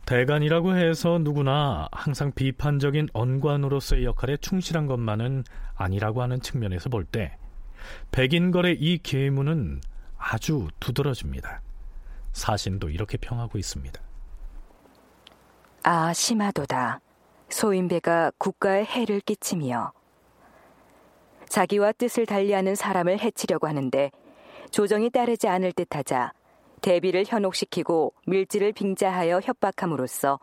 [0.07, 5.43] 대간이라고 해서 누구나 항상 비판적인 언관으로서의 역할에 충실한 것만은
[5.75, 7.37] 아니라고 하는 측면에서 볼 때
[8.11, 9.81] 백인걸의 이 계문은
[10.17, 11.61] 아주 두드러집니다.
[12.31, 14.01] 사신도 이렇게 평하고 있습니다.
[15.83, 16.99] 아 심하도다.
[17.49, 19.91] 소인배가 국가에 해를 끼치며
[21.49, 24.11] 자기와 뜻을 달리하는 사람을 해치려고 하는데
[24.71, 26.31] 조정이 따르지 않을 듯하자
[26.81, 30.39] 대비를 현혹시키고 밀지를 빙자하여 협박함으로써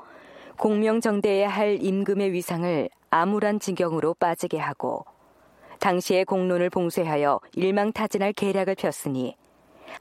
[0.59, 5.05] 공명정대해야 할 임금의 위상을 암울한 지경으로 빠지게 하고
[5.81, 9.37] 당시의 공론을 봉쇄하여 일망타진할 계략을 폈으니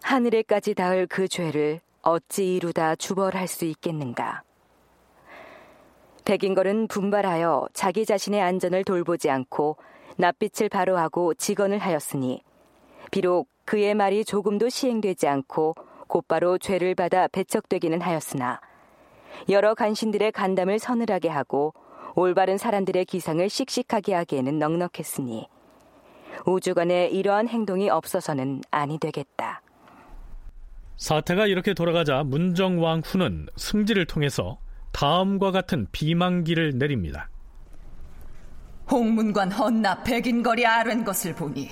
[0.02, 4.44] 하늘에까지 닿을 그 죄를 어찌 이루다 주벌할 수 있겠는가.
[6.26, 9.78] 백인걸은 분발하여 자기 자신의 안전을 돌보지 않고
[10.18, 12.44] 낯빛을 바로하고 직언을 하였으니
[13.12, 15.76] 비록 그의 말이 조금도 시행되지 않고
[16.14, 18.62] 곧바로 죄를 받아 배척되기는 하였으나
[19.50, 21.74] 여러 간신들의 간담을 서늘하게 하고
[22.14, 25.48] 올바른 사람들의 기상을 씩씩하게 하기에는 넉넉했으니
[26.46, 29.64] 우주간에 이러한 행동이 없어서는 아니 되겠다.
[30.98, 34.60] 사태가 이렇게 돌아가자 문정왕 후는 승지를 통해서
[34.92, 37.28] 다음과 같은 비망기를 내립니다.
[38.92, 41.70] 홍문관 헌납 백인거리 아랜 것을 보니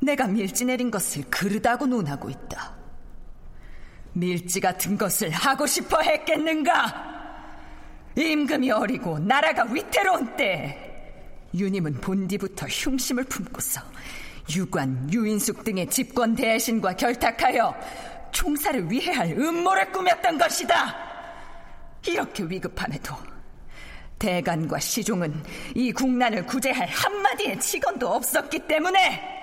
[0.00, 2.77] 내가 밀지 내린 것을 그르다고 논하고 있다.
[4.18, 7.08] 밀지 같은 것을 하고 싶어 했겠는가?
[8.16, 10.76] 임금이 어리고 나라가 위태로운 때
[11.54, 13.80] 유님은 본디부터 흉심을 품고서
[14.54, 17.74] 유관, 유인숙 등의 집권 대신과 결탁하여
[18.32, 20.96] 총사를 위해할 음모를 꾸몄던 것이다.
[22.06, 23.14] 이렇게 위급함에도
[24.18, 25.42] 대간과 시종은
[25.74, 29.37] 이 국난을 구제할 한마디의 직원도 없었기 때문에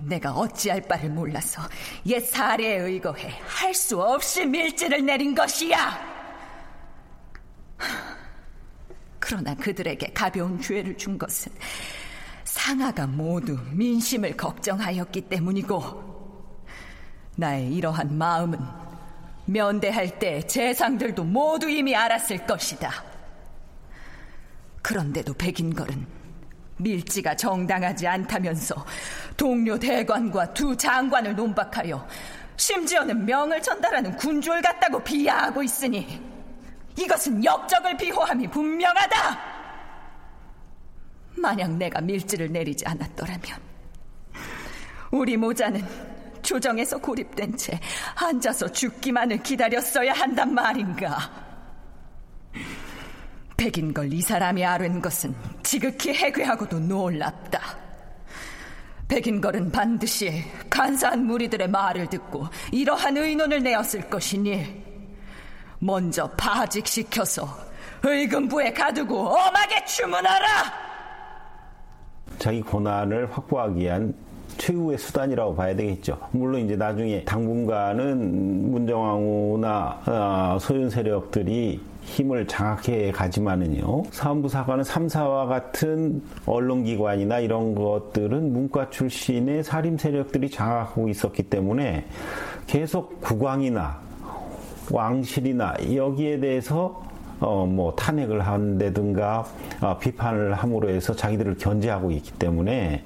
[0.00, 1.62] 내가 어찌할 바를 몰라서
[2.06, 6.18] 옛 사례에 의거해 할 수 없이 밀지를 내린 것이야.
[9.18, 11.52] 그러나 그들에게 가벼운 죄를 준 것은
[12.44, 16.08] 상하가 모두 민심을 걱정하였기 때문이고
[17.36, 18.58] 나의 이러한 마음은
[19.44, 22.90] 면대할 때 재상들도 모두 이미 알았을 것이다.
[24.82, 26.17] 그런데도 백인걸은
[26.78, 28.84] 밀지가 정당하지 않다면서
[29.36, 32.06] 동료 대관과 두 장관을 논박하여
[32.56, 36.20] 심지어는 명을 전달하는 군주를 갖다고 비하하고 있으니
[36.96, 39.58] 이것은 역적을 비호함이 분명하다.
[41.36, 43.42] 만약 내가 밀지를 내리지 않았더라면
[45.12, 45.86] 우리 모자는
[46.42, 47.78] 조정에서 고립된 채
[48.16, 51.47] 앉아서 죽기만을 기다렸어야 한단 말인가.
[53.58, 55.34] 백인 걸 이 사람이 아는 것은
[55.64, 57.60] 지극히 해괴하고도 놀랍다.
[59.08, 64.64] 백인 걸은 반드시 간사한 무리들의 말을 듣고 이러한 의논을 내었을 것이니
[65.80, 67.48] 먼저 파직시켜서
[68.04, 70.46] 의금부에 가두고 엄하게 주문하라.
[72.38, 74.14] 자기 권한을 확보하기 위한
[74.58, 76.16] 최후의 수단이라고 봐야 되겠죠.
[76.30, 84.04] 물론 이제 나중에 당분간은 문정왕후나 어, 소윤 세력들이 힘을 장악해 가지만은요.
[84.10, 92.06] 사원부 사관은 3사와 같은 언론기관이나 이런 것들은 문과 출신의 사림 세력들이 장악하고 있었기 때문에
[92.66, 94.00] 계속 국왕이나
[94.90, 97.02] 왕실이나 여기에 대해서
[97.40, 99.44] 어, 뭐 탄핵을 한다든가
[99.80, 103.04] 어, 비판을 함으로 해서 자기들을 견제하고 있기 때문에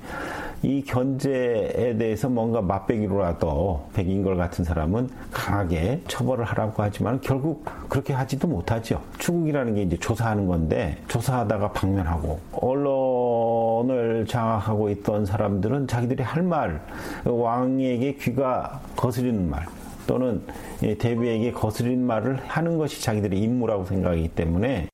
[0.62, 8.12] 이 견제에 대해서 뭔가 맛배기로라도 백인 걸 같은 사람은 강하게 처벌을 하라고 하지만 결국 그렇게
[8.12, 9.02] 하지도 못하죠.
[9.18, 16.80] 추국이라는 게 이제 조사하는 건데 조사하다가 방면하고 언론을 장악하고 있던 사람들은 자기들이 할 말,
[17.24, 19.66] 왕에게 귀가 거스리는 말,
[20.06, 20.42] 또는
[20.80, 24.88] 대비에게 거스린 말을 하는 것이 자기들의 임무라고 생각하기 때문에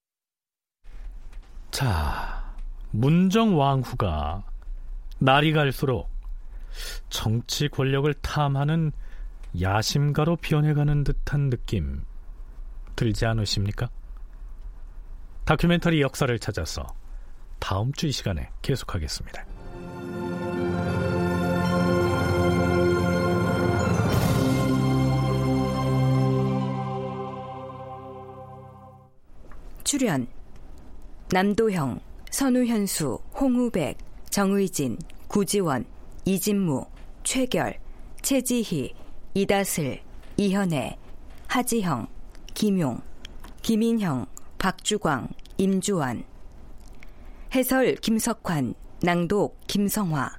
[1.71, 2.43] 자
[2.91, 4.47] 문정왕후가
[5.19, 6.09] 날이 갈수록
[7.09, 8.93] 정치 권력을 탐하는
[9.61, 12.05] 야심가로 변해가는 듯한 느낌
[12.95, 13.89] 들지 않으십니까?
[15.45, 16.87] 다큐멘터리 역사를 찾아서
[17.59, 19.45] 다음 주 이 시간에 계속하겠습니다.
[29.85, 30.27] 출연
[31.33, 31.99] 남도형,
[32.31, 33.97] 선우현수, 홍우백,
[34.39, 35.84] 정의진, 구지원,
[36.24, 36.86] 이진무,
[37.24, 37.76] 최결,
[38.22, 38.95] 최지희,
[39.34, 40.01] 이다슬,
[40.36, 40.97] 이현애,
[41.49, 42.07] 하지형,
[42.55, 43.03] 김용,
[43.62, 44.26] 김인형,
[44.59, 46.22] 박주광, 임주환.
[47.53, 50.30] 해설 김석환, 낭독 김성화.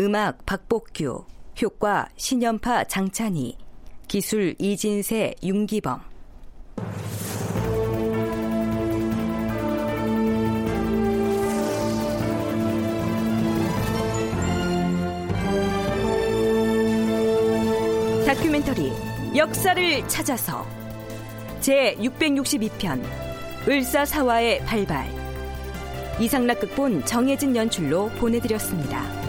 [0.00, 1.24] 음악 박복규,
[1.62, 3.56] 효과 신연파 장찬희,
[4.08, 6.00] 기술 이진세 윤기범
[18.30, 18.92] 다큐멘터리
[19.34, 20.64] 역사를 찾아서
[21.58, 23.02] 제 662편
[23.66, 25.08] 을사사화의 발발
[26.20, 29.19] 이상락 극본 정혜진 연출로 보내드렸습니다.